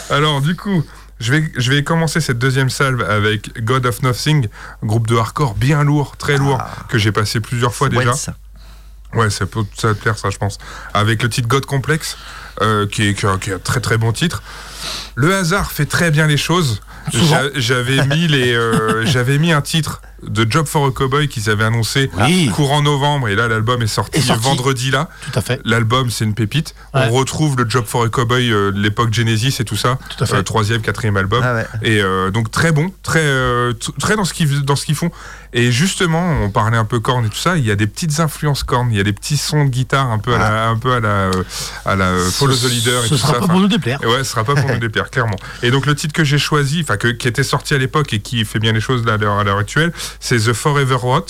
Alors, 0.09 0.41
du 0.41 0.55
coup, 0.55 0.83
je 1.19 1.31
vais, 1.33 1.51
je 1.57 1.71
vais 1.71 1.83
commencer 1.83 2.21
cette 2.21 2.39
deuxième 2.39 2.69
salve 2.69 3.01
avec 3.01 3.63
God 3.63 3.85
of 3.85 4.01
Nothing, 4.01 4.47
groupe 4.83 5.07
de 5.07 5.15
hardcore 5.15 5.55
bien 5.55 5.83
lourd, 5.83 6.17
très 6.17 6.37
lourd, 6.37 6.61
que 6.89 6.97
j'ai 6.97 7.11
passé 7.11 7.39
plusieurs 7.39 7.73
fois 7.73 7.89
déjà. 7.89 8.11
Ouais, 8.11 8.15
ça. 8.17 8.35
Ouais, 9.13 9.29
ça 9.29 9.45
peut, 9.45 9.63
ça 9.77 9.89
va 9.89 9.93
te 9.93 9.99
plaire, 10.01 10.17
ça, 10.17 10.29
je 10.31 10.37
pense. 10.37 10.57
Avec 10.93 11.21
le 11.21 11.29
titre 11.29 11.47
God 11.47 11.65
Complex, 11.65 12.17
euh, 12.61 12.87
qui, 12.87 13.07
est, 13.07 13.13
qui 13.13 13.25
est- 13.25 13.39
qui 13.39 13.49
est 13.51 13.53
un 13.53 13.59
très 13.59 13.79
très 13.79 13.97
bon 13.97 14.11
titre. 14.11 14.41
Le 15.15 15.35
hasard 15.35 15.71
fait 15.71 15.85
très 15.85 16.11
bien 16.11 16.27
les 16.27 16.37
choses. 16.37 16.81
J'avais 17.55 18.05
mis 18.07 18.27
les, 18.27 18.53
euh, 18.53 19.05
j'avais 19.05 19.37
mis 19.37 19.51
un 19.51 19.61
titre 19.61 20.01
de 20.25 20.49
Job 20.49 20.65
for 20.67 20.85
a 20.87 20.91
Cowboy 20.91 21.27
qu'ils 21.27 21.49
avaient 21.49 21.65
annoncé 21.65 22.09
Oui. 22.17 22.49
courant 22.55 22.81
novembre 22.81 23.27
et 23.27 23.35
là 23.35 23.49
l'album 23.49 23.81
est 23.81 23.87
sorti, 23.87 24.21
vendredi 24.39 24.89
là. 24.89 25.09
Tout 25.29 25.37
à 25.37 25.41
fait. 25.41 25.59
L'album 25.65 26.09
c'est 26.09 26.23
une 26.23 26.33
pépite. 26.33 26.75
Ouais. 26.93 27.07
On 27.09 27.11
retrouve 27.11 27.57
le 27.57 27.69
Job 27.69 27.83
for 27.85 28.05
a 28.05 28.07
Cowboy 28.09 28.49
euh, 28.49 28.71
l'époque 28.73 29.13
Genesis 29.13 29.57
et 29.59 29.65
tout 29.65 29.75
ça. 29.75 29.99
Tout 30.15 30.23
à 30.23 30.27
fait. 30.27 30.35
Euh, 30.37 30.41
troisième, 30.43 30.81
quatrième 30.81 31.17
album. 31.17 31.41
Ah 31.43 31.55
ouais. 31.55 31.65
Et 31.81 32.01
euh, 32.01 32.31
donc 32.31 32.51
très 32.51 32.71
bon, 32.71 32.93
très 33.03 33.25
très 33.99 34.15
dans 34.15 34.23
ce 34.23 34.33
qu'ils 34.33 34.61
dans 34.63 34.77
ce 34.77 34.85
qu'ils 34.85 34.95
font. 34.95 35.11
Et 35.55 35.71
justement, 35.71 36.25
on 36.41 36.49
parlait 36.49 36.77
un 36.77 36.85
peu 36.85 36.99
corn 37.01 37.25
et 37.25 37.29
tout 37.29 37.35
ça. 37.37 37.57
Il 37.57 37.65
y 37.65 37.69
a 37.71 37.75
des 37.75 37.85
petites 37.85 38.19
influences 38.21 38.63
corn. 38.63 38.87
Il 38.91 38.97
y 38.97 39.01
a 39.01 39.03
des 39.03 39.13
petits 39.13 39.37
sons 39.37 39.65
de 39.65 39.69
guitare 39.69 40.09
un 40.09 40.19
peu 40.19 40.33
à 40.33 40.37
la 40.39 40.67
un 40.69 40.77
peu 40.77 40.93
à 40.93 40.99
la 41.01 41.31
à 41.85 41.95
la 41.97 42.13
Follow 42.31 42.55
the 42.55 42.69
Leader 42.69 43.03
et 43.03 43.07
Ce 43.09 43.09
tout 43.09 43.17
sera 43.17 43.33
ça. 43.33 43.39
pas 43.39 43.43
Enfin, 43.43 43.51
pour 43.53 43.59
nous 43.61 43.67
déplaire. 43.67 43.99
ouais, 44.03 44.19
ce 44.23 44.31
sera 44.31 44.45
pas 44.45 44.55
pour 44.55 44.69
nous 44.73 44.79
déplaire, 44.79 45.09
clairement. 45.09 45.35
Et 45.61 45.71
donc 45.71 45.85
le 45.85 45.95
titre 45.95 46.13
que 46.13 46.23
j'ai 46.23 46.37
choisi, 46.37 46.81
enfin 46.81 46.97
que- 46.97 47.07
qui 47.09 47.27
était 47.27 47.43
sorti 47.43 47.73
à 47.73 47.77
l'époque 47.77 48.13
et 48.13 48.19
qui 48.19 48.43
fait 48.45 48.59
bien 48.59 48.71
les 48.73 48.81
choses 48.81 49.03
à 49.07 49.17
l'heure 49.17 49.57
actuelle, 49.57 49.91
c'est 50.19 50.37
The 50.37 50.53
Forever 50.53 50.95
Rot. 50.95 51.25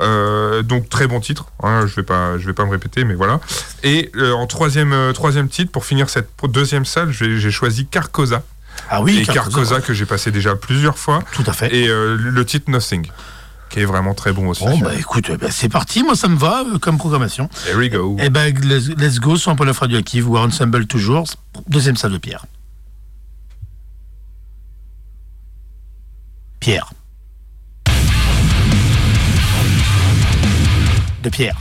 Euh, 0.00 0.62
donc 0.62 0.88
très 0.88 1.06
bon 1.06 1.20
titre. 1.20 1.46
hein, 1.62 1.86
je 1.86 1.94
vais 1.96 2.02
pas, 2.02 2.38
je 2.38 2.46
vais 2.46 2.52
pas 2.52 2.64
me 2.64 2.70
répéter, 2.70 3.04
mais 3.04 3.14
voilà. 3.14 3.40
Et 3.82 4.10
euh, 4.16 4.32
en 4.32 4.46
troisième 4.46 4.92
euh, 4.92 5.12
troisième 5.12 5.48
titre 5.48 5.70
pour 5.72 5.84
finir 5.84 6.08
cette 6.10 6.28
deuxième 6.48 6.84
salle, 6.84 7.10
j'ai 7.12 7.50
choisi 7.50 7.86
Carcosa. 7.86 8.42
Ah 8.90 9.00
oui, 9.02 9.18
et 9.18 9.24
Carcosa. 9.24 9.42
Carcosa 9.50 9.80
que 9.80 9.94
j'ai 9.94 10.04
passé 10.06 10.30
déjà 10.30 10.54
plusieurs 10.54 10.98
fois. 10.98 11.22
Tout 11.32 11.44
à 11.46 11.52
fait. 11.52 11.74
Et 11.74 11.88
le 11.88 12.44
titre 12.44 12.70
Nothing, 12.70 13.10
qui 13.70 13.80
est 13.80 13.84
vraiment 13.84 14.12
très 14.14 14.32
bon 14.32 14.48
aussi. 14.48 14.64
Bon, 14.64 14.78
bah 14.78 14.92
écoute, 14.98 15.30
ben, 15.40 15.50
c'est 15.50 15.68
parti, 15.70 16.02
moi 16.04 16.14
ça 16.14 16.28
me 16.28 16.36
va 16.36 16.62
euh, 16.62 16.78
comme 16.78 16.98
programmation. 16.98 17.48
There 17.64 17.76
we 17.78 17.90
go. 17.90 18.16
Eh 18.20 18.28
ben, 18.30 18.54
let's, 18.62 18.88
let's 18.98 19.18
go 19.18 19.36
sur 19.36 19.50
un 19.50 19.56
peu 19.56 19.64
la 19.64 19.72
radioactive, 19.72 20.28
War 20.28 20.44
Ensemble 20.44 20.86
toujours, 20.86 21.24
deuxième 21.68 21.96
salle 21.96 22.12
de 22.12 22.18
Pierre. 22.18 22.44
Pierre. 26.60 26.90
De 31.22 31.28
Pierre. 31.30 31.56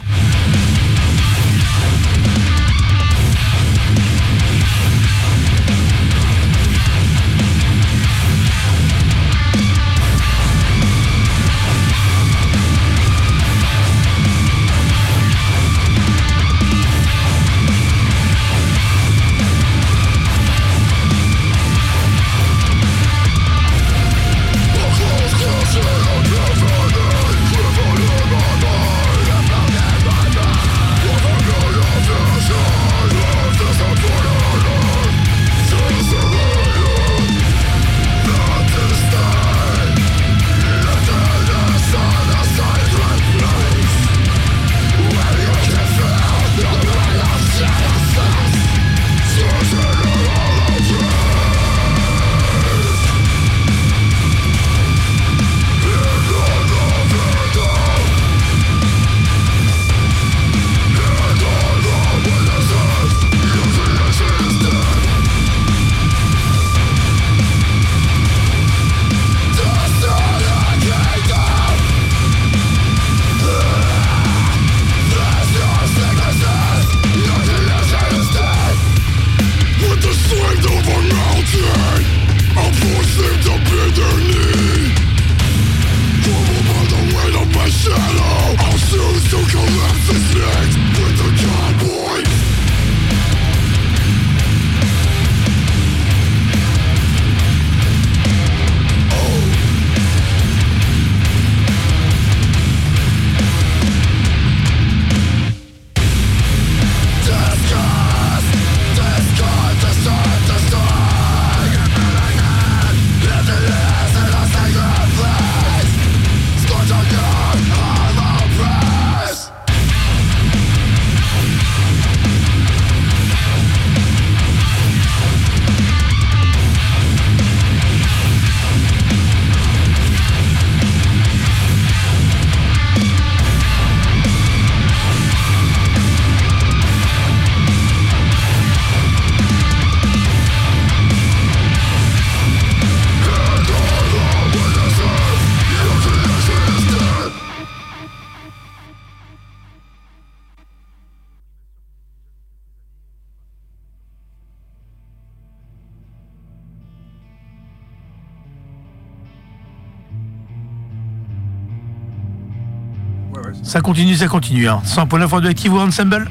Ça 163.76 163.82
continue, 163.82 164.16
ça 164.16 164.28
continue. 164.28 164.70
Hein. 164.70 164.82
100.9 164.86 165.26
radioactive 165.26 165.74
ou 165.74 165.80
ensemble 165.80 166.30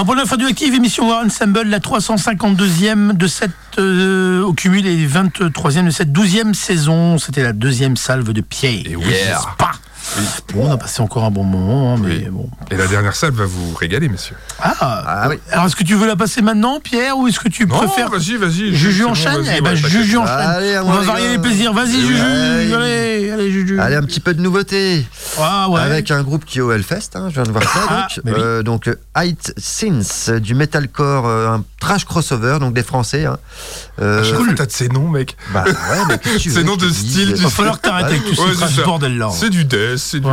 C'est 0.00 0.04
un 0.04 0.06
point 0.06 0.16
d'info 0.16 0.36
active, 0.48 0.74
émission 0.74 1.10
War 1.10 1.26
Ensemble, 1.26 1.64
la 1.64 1.78
352e 1.78 3.12
de 3.12 3.26
cette, 3.26 3.50
euh, 3.76 4.42
au 4.42 4.54
cumul 4.54 4.86
et 4.86 5.06
23e 5.06 5.84
de 5.84 5.90
cette 5.90 6.10
12e 6.10 6.54
saison. 6.54 7.18
C'était 7.18 7.42
la 7.42 7.52
deuxième 7.52 7.98
salve 7.98 8.32
de 8.32 8.40
pied. 8.40 8.92
Et 8.92 8.96
oui. 8.96 9.04
Pas? 9.58 9.72
Bon, 10.54 10.68
on 10.68 10.72
a 10.72 10.78
passé 10.78 11.02
encore 11.02 11.24
un 11.24 11.30
bon 11.30 11.44
moment, 11.44 11.92
hein, 11.92 11.98
mais 12.02 12.14
Oui. 12.14 12.28
bon. 12.30 12.48
Et 12.70 12.78
la 12.78 12.86
dernière 12.86 13.14
salle 13.14 13.32
va 13.32 13.44
vous 13.44 13.74
régaler, 13.74 14.08
messieurs. 14.08 14.36
Ah, 14.62 14.76
Ah 15.06 15.28
oui. 15.28 15.36
Alors, 15.50 15.66
est-ce 15.66 15.76
que 15.76 15.84
tu 15.84 15.94
veux 15.94 16.06
la 16.06 16.16
passer 16.16 16.42
maintenant, 16.42 16.80
Pierre, 16.80 17.16
ou 17.18 17.28
est-ce 17.28 17.40
que 17.40 17.48
tu 17.48 17.66
Non, 17.66 17.76
préfères 17.76 18.08
vas-y, 18.10 18.36
vas-y. 18.36 18.74
Juju 18.74 19.04
bon, 19.04 19.10
enchaîne 19.10 19.42
vas-y, 19.42 19.56
Eh 19.58 19.60
ben, 19.60 19.74
Juju 19.74 20.16
enchaîne. 20.18 20.34
Allez, 20.36 20.78
on 20.78 20.90
va 20.90 21.00
les 21.00 21.06
varier 21.06 21.24
gars. 21.26 21.32
les 21.32 21.38
plaisirs. 21.38 21.72
Vas-y. 21.72 22.00
Juju. 22.00 22.22
Allez, 22.74 23.30
allez, 23.30 23.50
Juju. 23.52 23.80
Allez, 23.80 23.96
un 23.96 24.02
petit 24.02 24.20
peu 24.20 24.34
de 24.34 24.40
nouveauté. 24.40 25.04
Ah, 25.40 25.68
ouais. 25.68 25.80
Avec 25.80 26.10
un 26.10 26.22
groupe 26.22 26.44
qui 26.44 26.58
est 26.58 26.62
au 26.62 26.72
Hellfest, 26.72 27.10
hein, 27.14 27.26
je 27.28 27.34
viens 27.34 27.42
de 27.44 27.50
voir 27.50 27.64
ça. 27.64 27.80
Ah, 27.88 28.06
donc, 28.16 28.24
oui. 28.26 28.32
Euh, 28.42 28.62
donc 28.62 28.88
euh, 28.88 28.94
Height 29.16 29.52
Sins, 29.56 30.28
euh, 30.28 30.40
du 30.40 30.54
metalcore, 30.54 31.26
euh, 31.26 31.48
un 31.48 31.64
trash 31.80 32.04
crossover, 32.04 32.58
donc 32.60 32.74
des 32.74 32.82
Français. 32.82 33.24
hein. 33.26 33.38
Euh, 34.00 34.22
chaque 34.24 34.36
fois, 34.36 34.46
t'as 34.56 34.66
de 34.66 34.70
ces 34.72 34.88
noms, 34.88 35.08
mec. 35.08 35.36
bah 35.52 35.64
ouais, 35.66 35.72
mais 36.08 36.18
qu'est-ce 36.18 36.34
que 36.36 36.38
tu 36.42 36.50
C'est 36.50 36.58
veux 36.60 36.64
nom 36.64 36.76
que 36.76 36.82
je 36.82 36.88
de 36.88 36.92
style, 36.92 37.34
Il 37.36 37.42
va 37.42 37.48
falloir 37.50 37.76
que 37.80 37.88
t'arrêtes 37.88 38.06
avec 38.06 38.24
tout 38.24 38.34
ce 38.34 38.82
bordel 38.84 39.16
là. 39.18 39.28
C'est 39.32 39.50
du 39.50 39.64
death, 39.64 39.96
c'est 39.98 40.20
du. 40.20 40.28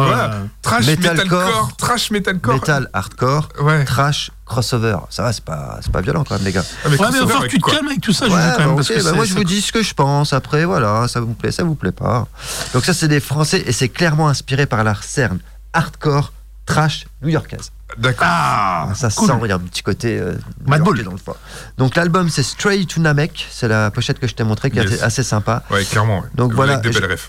Trash 0.62 0.86
Metalcore. 0.86 1.70
Trash 1.78 2.12
metalcore. 2.12 2.56
Metal 2.56 2.90
hardcore, 2.94 3.50
Ouais. 3.62 3.84
trash 3.86 4.17
crossover. 4.48 4.98
Ça 5.10 5.24
va, 5.24 5.34
c'est 5.34 5.44
pas, 5.44 5.80
c'est 5.82 5.92
pas 5.92 6.02
violent 6.02 6.24
quand 6.24 6.36
même, 6.36 6.46
les 6.46 6.52
gars. 6.52 6.64
Ah, 6.84 6.90
mais 6.90 6.92
Ouais, 6.92 6.92
mais 6.92 6.96
il 6.98 7.00
va 7.00 7.06
crossover 7.06 7.20
falloir 7.28 7.40
que 7.40 7.44
avec 7.44 7.52
tu 7.52 7.60
te 7.60 7.70
calmes 7.72 7.88
avec 7.88 8.02
tout 8.02 8.14
ça, 8.14 8.26
Ouais, 8.26 8.32
Juju, 8.32 8.42
quand 8.44 8.52
bah, 8.54 8.58
même. 8.60 8.70
ok, 8.70 8.76
parce 8.78 8.88
que 8.88 8.94
bah, 8.96 9.00
c'est- 9.04 9.12
moi 9.16 9.26
je 9.26 9.34
vous 9.36 9.44
dis 9.44 9.62
ce 9.62 9.72
que 9.72 9.84
je 9.84 9.94
pense. 9.94 10.34
Après, 10.34 10.66
voilà, 10.66 11.08
ça 11.08 11.20
vous 11.20 11.34
plaît, 11.34 11.52
ça 11.52 11.64
vous 11.64 11.76
plaît 11.76 11.92
pas. 11.92 12.28
Donc 12.74 12.86
ça, 12.86 12.94
c'est 12.94 13.08
des 13.08 13.20
Français 13.20 13.64
et 13.66 13.72
c'est 13.72 13.90
clairement 13.90 14.28
inspiré 14.30 14.66
par 14.66 14.84
la 14.84 14.96
scène 15.02 15.40
hardcore, 15.74 16.32
trash 16.66 17.06
new-yorkaise. 17.22 17.72
D'accord. 17.98 18.28
Ah, 18.30 18.90
ça 18.96 19.10
cool. 19.10 19.28
sent, 19.28 19.34
il 19.44 19.48
y 19.50 19.52
a 19.52 19.56
un 19.56 19.60
petit 19.60 19.82
côté 19.82 20.20
euh, 20.20 20.34
Mad 20.68 20.82
Bull. 20.84 21.02
dans 21.04 21.12
le 21.12 21.18
foie. 21.18 21.38
Donc 21.78 21.96
l'album 21.96 22.30
c'est 22.30 22.44
Stray 22.44 22.86
to 22.86 23.00
Namek, 23.00 23.48
c'est 23.50 23.68
la 23.70 23.90
pochette 23.92 24.20
que 24.20 24.28
je 24.28 24.36
t'ai 24.36 24.44
montrée 24.44 24.70
qui 24.72 24.78
est 24.80 24.84
Yes. 24.84 24.94
assez, 24.96 25.04
assez 25.04 25.24
sympa. 25.24 25.64
Ouais, 25.72 25.84
clairement. 25.86 26.20
ouais. 26.20 26.28
Donc 26.36 26.54
voilà. 26.54 26.82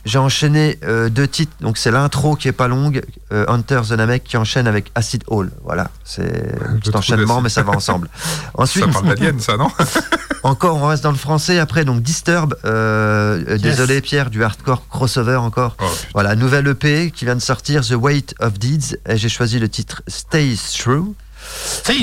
J'ai 0.04 0.18
enchaîné 0.18 0.78
euh, 0.84 1.08
deux 1.08 1.28
titres, 1.28 1.52
donc 1.60 1.78
c'est 1.78 1.90
l'intro 1.92 2.34
qui 2.36 2.48
est 2.48 2.52
pas 2.52 2.66
longue, 2.68 3.02
euh, 3.32 3.44
Hunter 3.48 3.82
the 3.88 3.92
Namek 3.92 4.24
qui 4.24 4.36
enchaîne 4.36 4.66
avec 4.66 4.90
Acid 4.94 5.22
Hall. 5.28 5.50
Voilà, 5.64 5.90
c'est 6.04 6.22
un 6.68 6.76
petit 6.76 6.94
enchaînement, 6.94 7.40
mais 7.40 7.48
ça 7.50 7.62
va 7.62 7.72
ensemble. 7.72 8.08
Ensuite, 8.54 8.84
Ça 8.86 8.90
parle 8.90 9.06
d'alien, 9.14 9.38
ça, 9.40 9.56
non? 9.56 9.68
Encore, 10.44 10.76
on 10.76 10.86
reste 10.86 11.02
dans 11.02 11.10
le 11.10 11.16
français. 11.18 11.58
Après, 11.58 11.84
donc 11.84 12.00
Disturb, 12.02 12.54
euh, 12.64 13.42
euh, 13.48 13.58
désolé 13.58 14.00
Pierre, 14.00 14.30
du 14.30 14.44
hardcore 14.44 14.86
crossover 14.88 15.34
encore. 15.36 15.76
Oh. 15.80 15.84
Voilà, 16.14 16.36
nouvelle 16.36 16.66
EP 16.68 17.10
qui 17.10 17.24
vient 17.24 17.34
de 17.34 17.40
sortir, 17.40 17.82
The 17.84 17.94
Weight 17.98 18.34
of 18.40 18.56
Deeds, 18.58 18.96
et 19.08 19.16
j'ai 19.16 19.28
choisi 19.28 19.58
le 19.58 19.68
titre 19.68 20.02
Stay 20.06 20.47
True, 20.78 21.14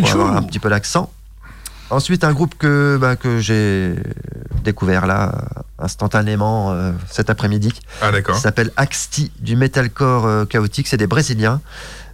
pour 0.01 0.09
avoir 0.11 0.33
un 0.33 0.37
true. 0.37 0.47
petit 0.47 0.59
peu 0.59 0.69
l'accent. 0.69 1.11
Ensuite, 1.91 2.23
un 2.23 2.33
groupe 2.33 2.55
que, 2.57 2.97
bah, 2.99 3.15
que 3.15 3.39
j'ai 3.39 3.95
découvert 4.63 5.05
là, 5.05 5.33
instantanément, 5.77 6.71
euh, 6.71 6.91
cet 7.09 7.29
après-midi. 7.29 7.71
Ah, 8.01 8.11
d'accord. 8.11 8.35
s'appelle 8.37 8.71
Axti, 8.75 9.31
du 9.39 9.55
metalcore 9.55 10.25
euh, 10.25 10.45
chaotique, 10.45 10.87
c'est 10.87 10.97
des 10.97 11.05
Brésiliens. 11.07 11.61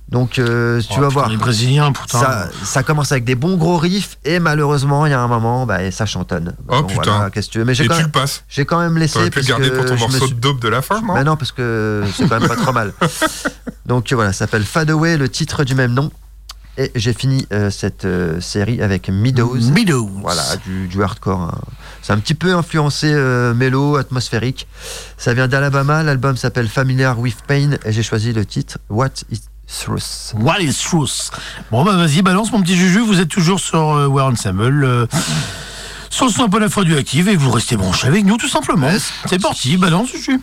Donc, 0.09 0.39
euh, 0.39 0.81
tu 0.81 0.95
Oh, 0.97 1.01
vas 1.01 1.07
voir. 1.07 1.29
Les 1.29 1.37
Brésiliens, 1.37 1.93
putain. 1.93 2.19
Ça, 2.19 2.49
ça 2.65 2.83
commence 2.83 3.13
avec 3.13 3.23
des 3.23 3.35
bons 3.35 3.55
gros 3.55 3.77
riffs 3.77 4.17
et 4.25 4.39
malheureusement 4.39 5.05
il 5.05 5.11
y 5.11 5.13
a 5.13 5.21
un 5.21 5.27
moment 5.29 5.65
bah, 5.65 5.83
et 5.83 5.91
ça 5.91 6.05
chantonne. 6.05 6.53
Oh, 6.67 6.83
putain. 6.83 7.01
voilà, 7.13 7.29
qu'est-ce 7.29 7.47
que 7.47 7.53
tu 7.53 7.59
veux 7.59 7.63
Mais 7.65 7.73
j'ai 7.73 7.85
Et 7.85 7.87
quand, 7.87 7.93
tu 7.93 7.99
le 8.01 8.05
même- 8.07 8.11
passes. 8.11 8.43
j'ai 8.49 8.65
quand 8.65 8.79
même 8.81 8.97
laissé 8.97 9.13
T'aurais 9.13 9.29
pu 9.29 9.39
le 9.39 9.45
parce 9.45 9.47
garder 9.47 9.69
que 9.69 9.75
pour 9.77 9.85
ton 9.85 9.95
morceau 9.97 10.25
suis- 10.25 10.35
de 10.35 10.39
dope 10.41 10.59
de 10.59 10.67
la 10.67 10.81
fin, 10.81 10.99
non? 10.99 11.13
Bah 11.13 11.23
non 11.23 11.37
parce 11.37 11.53
que 11.53 12.03
c'est 12.13 12.27
quand 12.27 12.37
même 12.41 12.49
pas 12.49 12.57
trop 12.57 12.73
mal. 12.73 12.91
Donc 13.85 14.11
voilà, 14.11 14.33
ça 14.33 14.39
s'appelle 14.39 14.65
Fade 14.65 14.89
Away, 14.89 15.15
le 15.15 15.29
titre 15.29 15.63
du 15.63 15.75
même 15.75 15.93
nom. 15.93 16.11
Et 16.77 16.91
j'ai 16.95 17.14
fini 17.14 17.45
euh, 17.52 17.69
cette 17.69 18.06
euh, 18.06 18.39
série 18.39 18.81
avec 18.81 19.10
Meadows. 19.10 19.57
Meadows. 19.72 20.10
Voilà, 20.22 20.43
du, 20.65 20.88
du 20.88 21.03
hardcore. 21.03 21.41
hein. 21.41 21.60
C'est 22.02 22.14
un 22.14 22.18
petit 22.19 22.34
peu 22.34 22.53
influencé 22.56 23.11
euh, 23.14 23.53
mélo, 23.53 23.98
atmosphérique. 23.98 24.68
Ça 25.18 25.34
vient 25.34 25.48
d'Alabama. 25.48 26.02
L'album 26.02 26.38
s'appelle 26.38 26.69
Familiar 26.69 27.19
with 27.19 27.38
Pain 27.48 27.72
et 27.85 27.91
j'ai 27.91 28.03
choisi 28.03 28.31
le 28.34 28.45
titre 28.45 28.77
What 28.89 29.10
is 29.31 29.41
Truth. 29.85 30.34
What 30.38 30.60
is 30.61 30.73
truth 30.73 31.31
Bon, 31.72 31.85
bah 31.85 31.95
vas-y, 31.95 32.22
balance 32.22 32.52
mon 32.52 32.61
petit 32.61 32.76
Juju. 32.76 32.99
Vous 33.02 33.19
êtes 33.22 33.30
toujours 33.30 33.60
sur 33.60 33.91
euh, 33.91 34.07
War 34.07 34.27
Ensemble. 34.27 34.84
euh, 34.84 35.06
sur 36.10 36.26
le 36.26 36.31
son 36.31 36.43
un 36.43 36.49
peu 36.49 36.60
la 36.60 36.69
fois 36.69 36.84
du 36.84 36.98
active 36.98 37.30
et 37.30 37.35
vous 37.38 37.52
restez 37.52 37.77
branchés 37.77 38.07
avec 38.07 38.26
nous 38.26 38.35
tout 38.38 38.49
simplement. 38.49 38.89
C'est 39.30 39.41
parti, 39.41 39.77
balance 39.77 40.10
Juju. 40.11 40.41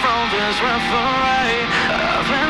from 0.00 0.30
this 0.30 0.56
referee. 0.62 2.47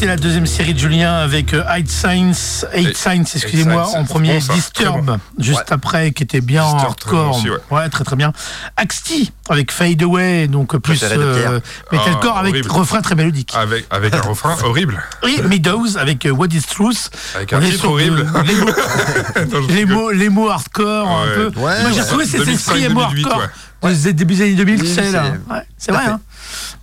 C'était 0.00 0.12
la 0.12 0.16
deuxième 0.16 0.46
série 0.46 0.72
de 0.72 0.78
Julien 0.78 1.12
avec 1.16 1.52
euh, 1.52 1.62
Eight 1.76 1.90
Signs, 1.90 2.64
Eight 2.72 2.96
Signs, 2.96 3.24
excusez-moi, 3.34 3.86
en 3.86 4.06
c'est 4.06 4.08
premier 4.08 4.40
bon, 4.40 4.54
Disturb, 4.54 5.04
très 5.04 5.44
juste 5.44 5.58
Ouais. 5.58 5.72
après, 5.72 6.12
qui 6.12 6.22
était 6.22 6.40
bien 6.40 6.62
Disturb, 6.72 6.96
très 6.96 7.10
bon 7.10 7.16
hardcore. 7.18 7.36
aussi, 7.36 7.50
ouais. 7.70 7.88
très 7.90 8.04
très 8.04 8.16
bien. 8.16 8.32
Axti 8.78 9.30
avec 9.50 9.70
Fade 9.70 10.02
Away, 10.02 10.48
donc 10.48 10.74
plus 10.78 11.00
de 11.02 11.06
Pierre. 11.06 11.18
euh, 11.50 11.60
metalcore 11.92 12.32
Ah, 12.34 12.40
avec 12.40 12.54
horrible. 12.54 12.70
refrain 12.70 13.02
très 13.02 13.14
mélodique. 13.14 13.52
Avec, 13.54 13.84
avec 13.90 14.14
un 14.14 14.22
refrain 14.22 14.56
horrible. 14.64 15.02
Et 15.28 15.42
Meadows 15.42 15.98
avec 15.98 16.24
euh, 16.24 16.30
What 16.30 16.46
is 16.52 16.62
Truth. 16.62 17.10
Avec 17.34 17.52
un 17.52 17.60
est 17.60 17.70
titre 17.70 17.82
de- 17.82 17.88
horrible. 17.88 18.26
les, 18.46 18.54
mots, 18.54 19.66
les, 19.68 19.84
mots, 19.84 20.10
les 20.12 20.28
mots 20.30 20.48
hardcore 20.48 21.08
un 21.08 21.26
Ouais. 21.26 21.34
peu. 21.34 21.46
Ouais, 21.60 21.82
Moi 21.82 21.90
j'ai 21.92 22.00
retrouvé 22.00 22.24
cet 22.24 22.40
2005, 22.40 22.54
esprit 22.54 22.88
2008, 22.88 23.26
hardcore. 23.26 23.38
ouais. 23.82 23.94
Début 24.14 24.34
des 24.34 24.42
années 24.44 24.54
2000, 24.54 24.80
Oui, 24.80 24.88
tu 24.88 24.94
sais, 24.94 25.10
là. 25.12 25.24
c'est- 25.46 25.52
Ouais, 25.52 25.60
c'est 25.76 25.92
vrai. 25.92 26.04
hein. 26.06 26.20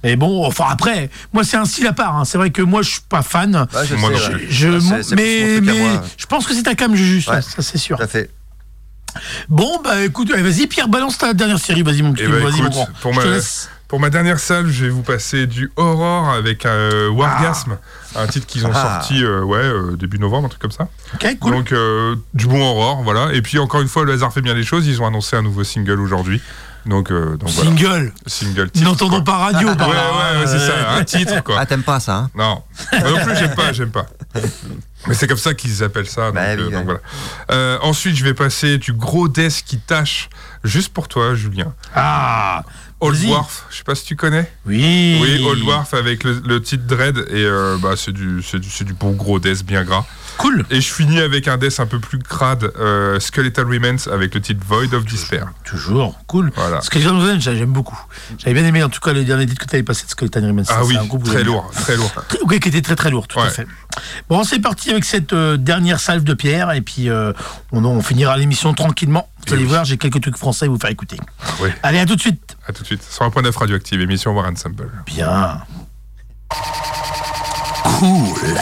Mais 0.04 0.16
bon, 0.16 0.46
enfin 0.46 0.66
après, 0.70 1.10
moi 1.34 1.44
c'est 1.44 1.58
un 1.58 1.66
style 1.66 1.88
à 1.88 1.94
part. 1.94 2.16
hein. 2.16 2.26
C'est 2.26 2.38
vrai 2.38 2.52
que 2.52 2.62
moi 2.62 2.82
je 2.84 2.92
suis 2.92 3.02
pas 3.10 3.22
fan. 3.24 3.56
Ouais, 3.74 3.86
je 3.88 3.96
Moi 3.96 4.12
sais, 4.18 4.34
ouais. 4.34 4.48
Je, 4.50 5.16
mais 5.16 5.62
moi. 5.62 6.04
je 6.18 6.26
pense 6.28 6.46
que 6.46 6.54
c'est 6.54 6.64
ta 6.64 6.76
cam, 6.76 6.96
Juju, 6.96 7.22
ça, 7.22 7.32
Ouais. 7.36 7.42
ça, 7.42 7.62
c'est 7.62 7.78
sûr. 7.78 7.98
Tout 7.98 8.04
à 8.04 8.08
fait. 8.08 8.30
Bon, 9.50 9.80
bah 9.84 10.04
écoute, 10.04 10.30
allez, 10.32 10.44
vas-y, 10.44 10.68
Pierre, 10.68 10.88
balance 10.88 11.18
ta 11.18 11.34
dernière 11.34 11.60
série, 11.60 11.82
vas-y, 11.82 12.04
mon 12.04 12.14
petit, 12.14 12.24
Eh 12.26 12.30
ben, 12.32 12.44
vas-y, 12.44 12.62
mon 12.62 12.70
grand. 12.70 12.88
pour 13.02 13.14
Je 13.14 13.20
te 13.22 13.26
ma- 13.28 13.34
laisse. 13.34 13.70
Pour 13.88 14.02
ma 14.02 14.10
dernière 14.10 14.38
salle, 14.38 14.68
je 14.68 14.84
vais 14.84 14.90
vous 14.92 15.02
passer 15.02 15.48
du 15.48 15.72
Aurore 15.78 16.30
avec 16.32 16.66
euh, 16.66 17.08
Wargasm, 17.10 17.78
un 18.18 18.28
titre 18.28 18.46
qu'ils 18.46 18.68
ont 18.68 18.72
Ah. 18.74 19.00
sorti 19.00 19.24
euh, 19.24 19.42
ouais, 19.44 19.60
euh, 19.60 19.96
début 19.96 20.20
novembre, 20.20 20.48
un 20.48 20.50
truc 20.50 20.62
comme 20.62 20.72
ça. 20.72 20.90
Ok, 21.14 21.38
cool. 21.40 21.54
Donc 21.54 21.72
euh, 21.72 22.16
du 22.34 22.48
bon 22.48 22.62
Aurore, 22.62 23.02
voilà. 23.04 23.34
Et 23.34 23.42
puis 23.42 23.60
encore 23.60 23.80
une 23.82 23.88
fois, 23.88 24.04
le 24.04 24.12
hasard 24.12 24.34
fait 24.34 24.42
bien 24.42 24.54
les 24.54 24.64
choses. 24.66 24.86
Ils 24.88 25.02
ont 25.02 25.08
annoncé 25.08 25.38
un 25.38 25.42
nouveau 25.42 25.64
single 25.64 26.02
aujourd'hui. 26.02 26.42
Donc, 26.88 27.12
euh, 27.12 27.36
donc 27.38 27.50
voilà, 27.50 27.70
Single. 27.70 28.14
single 28.26 28.70
titre. 28.72 28.86
N'entendons 28.86 29.22
quoi. 29.22 29.24
pas 29.26 29.38
radio. 29.52 29.68
Ouais, 29.70 29.76
par 29.76 29.90
ouais, 29.90 29.96
là. 29.96 30.40
ouais, 30.40 30.48
c'est 30.48 30.60
ça, 30.60 30.92
un 30.96 31.04
titre 31.04 31.44
quoi. 31.44 31.58
Ah, 31.60 31.66
t'aimes 31.66 31.84
pas 31.84 32.00
ça, 32.00 32.16
hein? 32.16 32.32
Non, 32.36 32.64
moi 32.94 33.12
non 33.12 33.26
plus 33.26 33.36
j'aime 33.36 33.56
pas, 33.56 33.74
j'aime 33.74 33.92
pas. 33.92 34.06
Mais 35.08 35.14
c'est 35.14 35.28
comme 35.28 35.38
ça 35.38 35.54
qu'ils 35.54 35.84
appellent 35.84 36.08
ça. 36.10 36.28
Donc, 36.28 36.36
Bah 36.36 36.42
oui, 36.56 36.62
euh, 36.62 36.66
ouais. 36.68 36.72
donc 36.72 36.86
voilà. 36.86 37.00
Euh, 37.52 37.78
ensuite, 37.82 38.16
je 38.16 38.24
vais 38.24 38.34
passer 38.34 38.78
du 38.78 38.94
gros 38.94 39.28
death 39.28 39.64
qui 39.66 39.78
tâche 39.80 40.30
juste 40.64 40.94
pour 40.94 41.08
toi, 41.08 41.36
Julien. 41.36 41.74
Ah, 41.94 42.64
Old 43.00 43.16
Vas-y. 43.16 43.28
Dwarf, 43.28 43.66
je 43.70 43.78
sais 43.78 43.84
pas 43.84 43.94
si 43.96 44.06
tu 44.06 44.16
connais. 44.16 44.52
oui. 44.66 45.20
Oui, 45.22 45.46
Old 45.46 45.60
Dwarf 45.60 45.94
avec 45.94 46.24
le, 46.24 46.42
le 46.46 46.62
titre 46.62 46.86
Dread 46.88 47.18
et 47.30 47.44
euh, 47.44 47.78
bah, 47.82 47.92
c'est 47.96 48.12
du, 48.12 48.42
c'est 48.42 48.60
du, 48.60 48.70
c'est 48.70 48.86
du 48.86 48.94
bon 48.94 49.12
gros 49.12 49.40
death 49.40 49.64
bien 49.66 49.84
gras. 49.84 50.06
Cool. 50.38 50.66
Et 50.70 50.82
je 50.82 50.94
finis 50.94 51.20
avec 51.20 51.48
un 51.48 51.58
death 51.58 51.80
un 51.80 51.86
peu 51.88 52.00
plus 52.00 52.20
crade, 52.20 52.72
euh, 52.80 53.20
Skeletal 53.20 53.66
Remains 53.66 53.98
avec 54.12 54.36
le 54.36 54.42
titre 54.42 54.62
Void 54.68 54.94
of 54.94 55.04
Despair. 55.06 55.48
Toujours, 55.64 56.20
cool. 56.28 56.52
Voilà. 56.56 56.80
Skeleton 56.82 57.20
Revenge, 57.20 57.42
j'aime 57.42 57.72
beaucoup. 57.74 58.00
J'avais 58.38 58.54
bien 58.54 58.66
aimé 58.66 58.84
en 58.84 58.90
tout 58.90 59.00
cas 59.00 59.14
le 59.14 59.24
dernier 59.24 59.46
titre 59.48 59.62
que 59.66 59.70
tu 59.70 59.76
avais 59.76 59.84
passé 59.84 60.06
de 60.06 60.12
Skeleton 60.12 60.42
Revenge. 60.48 60.66
Ah 60.70 60.86
oui, 60.86 60.96
un 60.98 61.06
groupe 61.06 61.24
très 61.24 61.44
lourd, 61.44 61.70
très 61.74 61.96
lourd. 61.98 62.12
Oui, 62.46 62.60
qui 62.60 62.70
était 62.70 62.82
très 62.82 62.96
très 62.96 63.10
lourd, 63.10 63.28
tout 63.28 63.40
à 63.40 63.50
fait. 63.50 63.68
Bon, 64.30 64.44
c'est 64.44 64.60
parti 64.60 64.92
avec 64.92 65.04
cette 65.06 65.34
euh, 65.34 65.58
dernière 65.58 66.00
salve 66.00 66.24
de 66.24 66.34
pierre 66.34 66.72
et 66.72 66.82
puis 66.82 67.10
euh, 67.10 67.34
on, 67.72 67.84
on 67.84 68.02
finira 68.02 68.38
l'émission 68.38 68.74
tranquillement. 68.74 69.28
Vous 69.48 69.54
Et 69.54 69.56
allez 69.56 69.64
oui. 69.64 69.70
voir, 69.70 69.86
j'ai 69.86 69.98
quelques 69.98 70.22
trucs 70.22 70.38
français 70.38 70.66
à 70.66 70.70
vous 70.70 70.78
faire 70.80 70.92
écouter. 70.92 71.18
Oui, 71.62 71.70
Allez, 71.84 72.00
à 72.00 72.06
tout 72.06 72.16
de 72.16 72.22
suite. 72.22 72.58
à 72.68 72.74
tout 72.74 72.84
de 72.84 72.88
suite. 72.88 73.02
Sur 73.04 73.24
un 73.26 73.32
point 73.32 73.42
neuf 73.42 73.58
radioactive, 73.58 74.00
émission 74.02 74.34
War 74.36 74.46
Ensemble. 74.50 74.90
Bien. 75.08 75.62
Cool. 78.00 78.58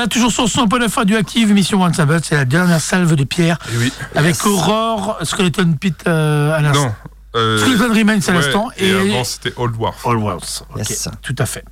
Voilà, 0.00 0.08
toujours 0.08 0.32
sur 0.32 0.48
son 0.48 0.66
point 0.66 0.78
de 0.78 0.90
radioactive, 0.90 1.50
émission 1.50 1.82
One 1.82 1.92
Sabbath, 1.92 2.24
c'est 2.24 2.34
la 2.34 2.46
dernière 2.46 2.80
salve 2.80 3.16
de 3.16 3.24
pierre. 3.24 3.58
Oui. 3.78 3.92
Avec 4.14 4.46
Aurore, 4.46 5.18
Skeleton 5.24 5.74
Pit 5.78 6.04
euh, 6.06 6.56
à 6.56 6.62
l'instant. 6.62 6.94
Euh, 7.36 7.58
Skeleton 7.58 7.90
Remains 7.94 8.18
à 8.26 8.30
ouais, 8.30 8.34
l'instant. 8.34 8.68
Et, 8.76 8.90
avant, 8.92 9.22
c'était 9.24 9.52
Old 9.56 9.74
Dwarf. 9.74 10.04
All 10.06 10.16
Worlds. 10.16 10.62
Ok, 10.74 10.78
Yes. 10.88 11.08
tout 11.22 11.34
à 11.38 11.46
fait. 11.46 11.64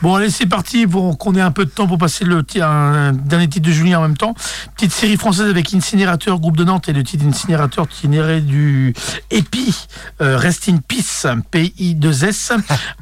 Bon, 0.00 0.14
allez, 0.14 0.30
c'est 0.30 0.46
parti 0.46 0.86
pour 0.86 1.18
qu'on 1.18 1.34
ait 1.34 1.40
un 1.42 1.50
peu 1.50 1.64
de 1.66 1.70
temps 1.70 1.86
pour 1.86 1.98
passer 1.98 2.24
le 2.24 2.42
un 2.62 3.12
dernier 3.12 3.48
titre 3.48 3.66
de 3.66 3.72
Julien 3.72 3.98
en 3.98 4.02
même 4.02 4.16
temps. 4.16 4.34
Petite 4.74 4.92
série 4.92 5.16
française 5.16 5.48
avec 5.50 5.72
Incinérateur, 5.74 6.38
groupe 6.40 6.56
de 6.56 6.64
Nantes, 6.64 6.88
et 6.88 6.92
le 6.94 7.02
titre 7.04 7.24
Incinérateur 7.26 7.86
tiré 7.88 8.40
du 8.40 8.94
EPI, 9.30 9.86
euh, 10.22 10.36
Rest 10.38 10.68
in 10.68 10.78
Peace, 10.78 11.26
PI2S. 11.52 12.52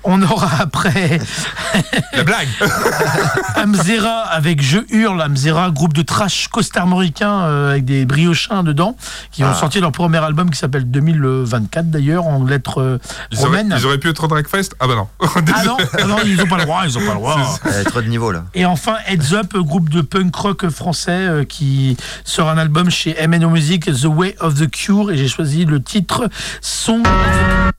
On 0.05 0.21
aura 0.23 0.51
après 0.61 1.21
La 2.13 2.25
blague 2.25 2.49
Amzera 3.57 4.23
avec 4.31 4.63
Je 4.63 4.79
Hurle, 4.91 5.21
Amzera, 5.23 5.71
groupe 5.71 5.93
de 5.93 6.03
trash 6.03 6.49
costarmoricain 6.49 7.31
euh, 7.43 7.71
avec 7.71 7.85
des 7.85 8.05
briochins 8.05 8.63
dedans, 8.63 8.97
qui 9.31 9.45
ont 9.45 9.49
Ah. 9.51 9.55
sorti 9.55 9.81
leur 9.81 9.93
premier 9.93 10.19
album 10.19 10.51
qui 10.51 10.59
s'appelle 10.59 10.91
2024 10.91 11.91
d'ailleurs, 11.91 12.00
en 12.19 12.45
lettres 12.45 12.81
euh, 12.81 12.99
ils 13.31 13.45
auraient, 13.45 13.65
ils 13.65 13.87
auraient 13.87 13.99
pu 13.99 14.09
être 14.09 14.25
au 14.25 14.27
Dragfest? 14.27 14.71
Ah 14.81 14.87
bah 14.87 14.95
non. 14.95 15.09
Ah 15.21 15.41
non, 15.65 15.77
non, 16.09 16.17
ils 16.25 16.41
ont 16.41 16.47
pas 16.47 16.59
le 16.59 16.65
droit, 16.65 16.83
ils 16.85 16.97
ont 16.99 17.01
pas 17.01 17.15
le 17.15 17.21
droit. 17.21 17.59
Trop 17.87 18.03
de 18.03 18.09
niveaux 18.09 18.33
là. 18.33 18.45
Et 18.55 18.65
enfin, 18.67 18.97
Heads 19.07 19.35
Up, 19.35 19.55
groupe 19.57 19.89
de 19.89 20.01
punk 20.01 20.35
rock 20.35 20.69
français 20.69 21.11
euh, 21.13 21.45
qui 21.45 21.97
sort 22.25 22.49
un 22.49 22.59
album 22.59 22.91
chez 22.91 23.17
MNO 23.27 23.51
Music, 23.51 23.85
The 23.87 24.07
Way 24.07 24.37
of 24.41 24.55
the 24.55 24.71
Cure, 24.71 25.11
et 25.11 25.17
j'ai 25.17 25.29
choisi 25.29 25.65
le 25.65 25.83
titre 25.83 26.29
Song 26.61 27.01
of 27.01 27.07
the, 27.07 27.75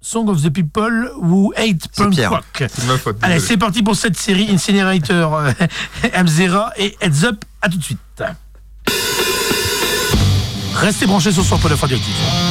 Song 0.00 0.28
of 0.28 0.42
the 0.42 0.50
People 0.50 1.10
Who 1.16 1.52
Hate 1.56 1.88
Punk 1.96 2.14
Pierre. 2.14 2.30
Rock. 2.30 2.44
C'est 2.58 2.86
ma 2.86 2.98
faute. 2.98 3.16
Allez, 3.22 3.40
c'est 3.40 3.56
parti 3.56 3.82
pour 3.82 3.96
cette 3.96 4.16
série 4.16 4.48
Incinerator, 4.50 5.36
euh, 5.36 5.50
M0 6.14 6.70
et 6.76 6.96
Heads 7.00 7.24
Up. 7.24 7.44
À 7.62 7.68
tout 7.68 7.78
de 7.78 7.84
suite. 7.84 7.98
Restez 10.74 11.06
branchés 11.06 11.32
sur 11.32 11.44
son 11.44 11.56
de 11.56 11.74
radioactif. 11.74 12.14
c'est 12.16 12.43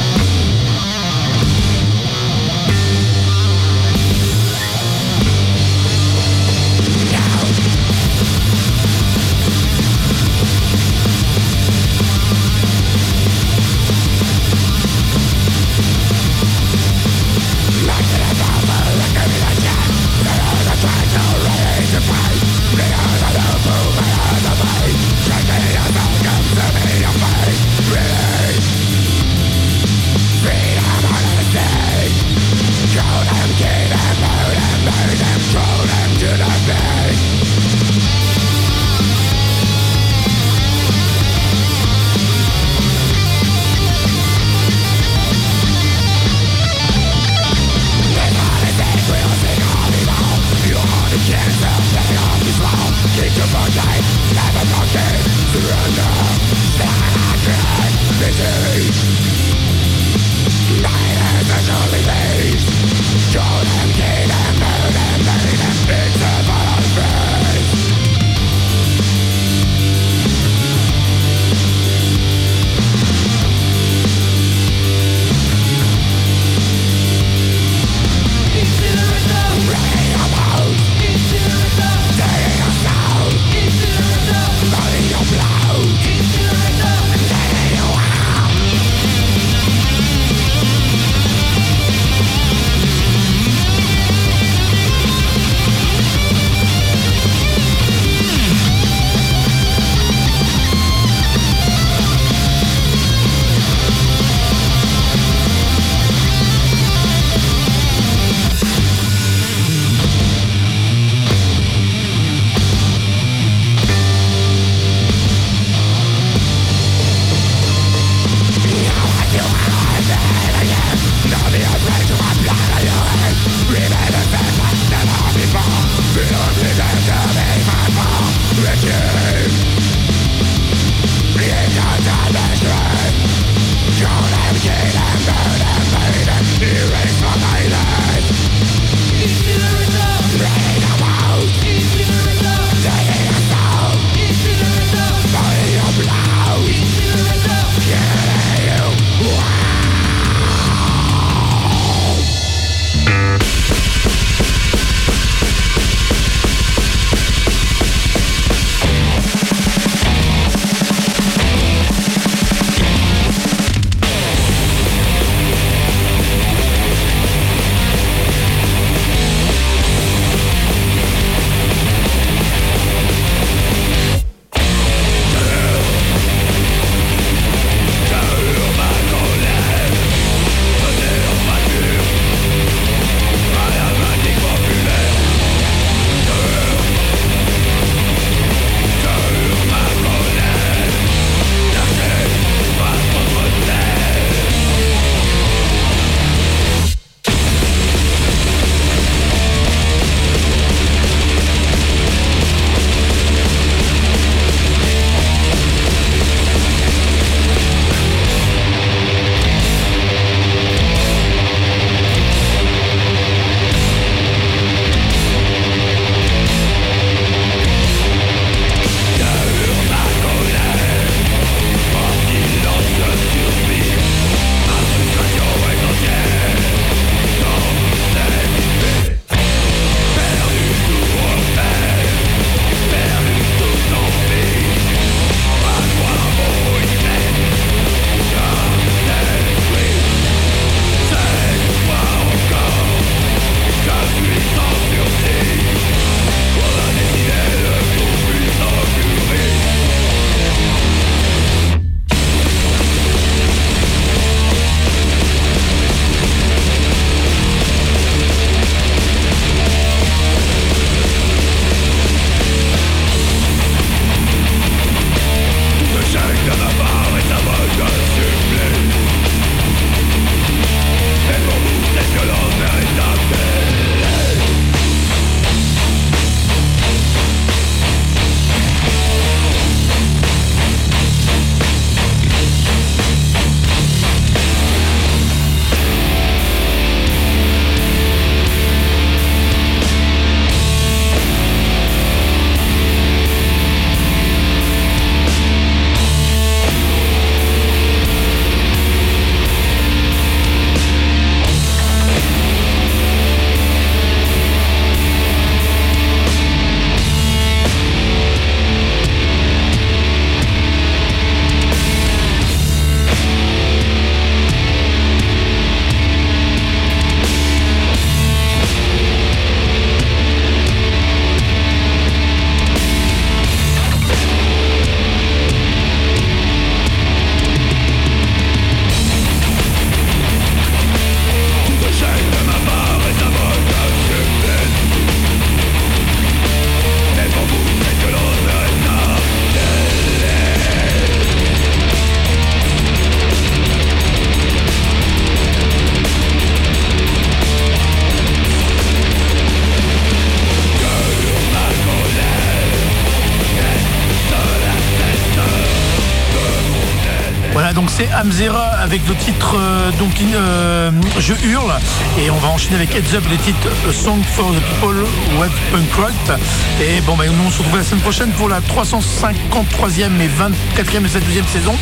Amzera 358.24 358.68
avec 358.80 359.06
le 359.06 359.14
titre 359.16 359.54
euh, 359.58 359.90
donc 359.98 360.18
euh, 360.18 360.90
Je 361.18 361.34
hurle. 361.46 361.74
Et 362.18 362.30
on 362.30 362.38
va 362.38 362.48
enchaîner 362.48 362.76
avec 362.76 362.94
Heads 362.94 363.14
Up 363.14 363.24
les 363.30 363.36
titres 363.36 363.68
Song 363.92 364.22
for 364.34 364.50
the 364.50 364.60
People 364.60 365.04
Web 365.38 365.50
Punk 365.70 365.92
Rock. 365.94 366.38
Et 366.80 367.02
bon 367.02 367.16
ben 367.16 367.30
nous 367.30 367.44
on 367.46 367.50
se 367.50 367.58
retrouve 367.58 367.76
la 367.76 367.84
semaine 367.84 368.00
prochaine 368.00 368.30
pour 368.30 368.48
la 368.48 368.60
353e 368.60 370.20
et 370.22 370.82
24e 370.82 371.02
de 371.02 371.08
cette 371.08 371.26
deuxième 371.26 371.46
saison 371.46 371.74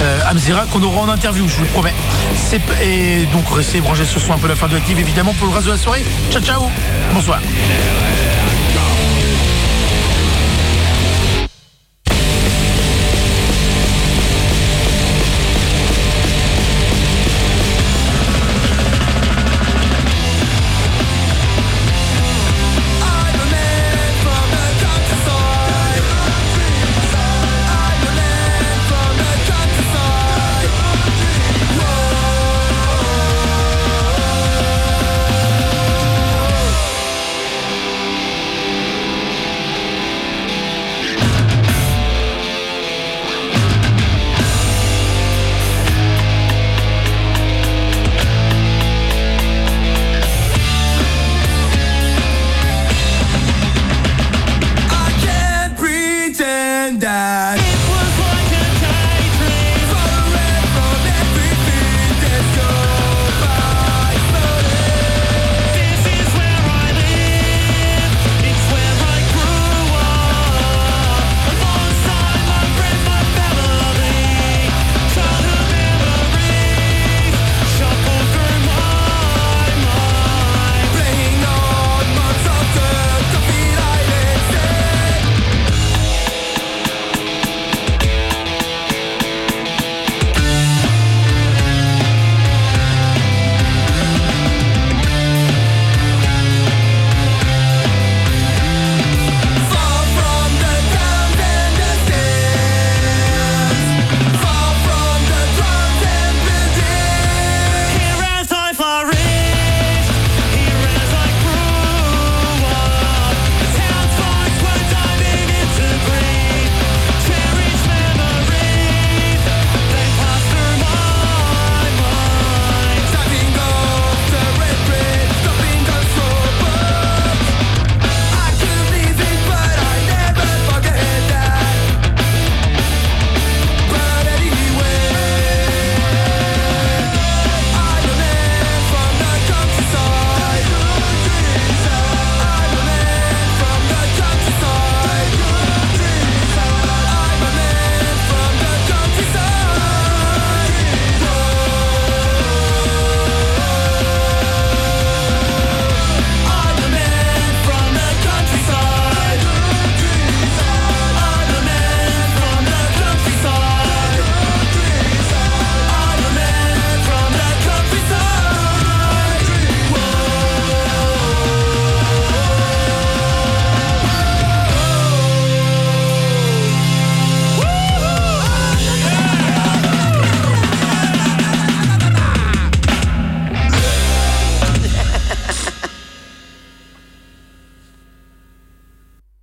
euh, 0.00 0.20
Amzera 0.30 0.66
qu'on 0.66 0.82
aura 0.84 1.00
en 1.00 1.08
interview 1.08 1.48
je 1.48 1.56
vous 1.56 1.62
le 1.62 1.68
promets. 1.68 1.94
Et 2.84 3.26
donc 3.32 3.52
restez 3.52 3.80
branchés 3.80 4.04
ce 4.04 4.20
soir 4.20 4.38
un 4.38 4.40
peu 4.40 4.46
la 4.46 4.54
fin 4.54 4.68
de 4.68 4.74
l'active 4.74 5.00
évidemment 5.00 5.34
pour 5.34 5.48
le 5.48 5.54
reste 5.54 5.66
de 5.66 5.72
la 5.72 5.78
soirée. 5.78 6.04
Ciao 6.30 6.40
ciao. 6.40 6.62
Bonsoir 7.12 7.40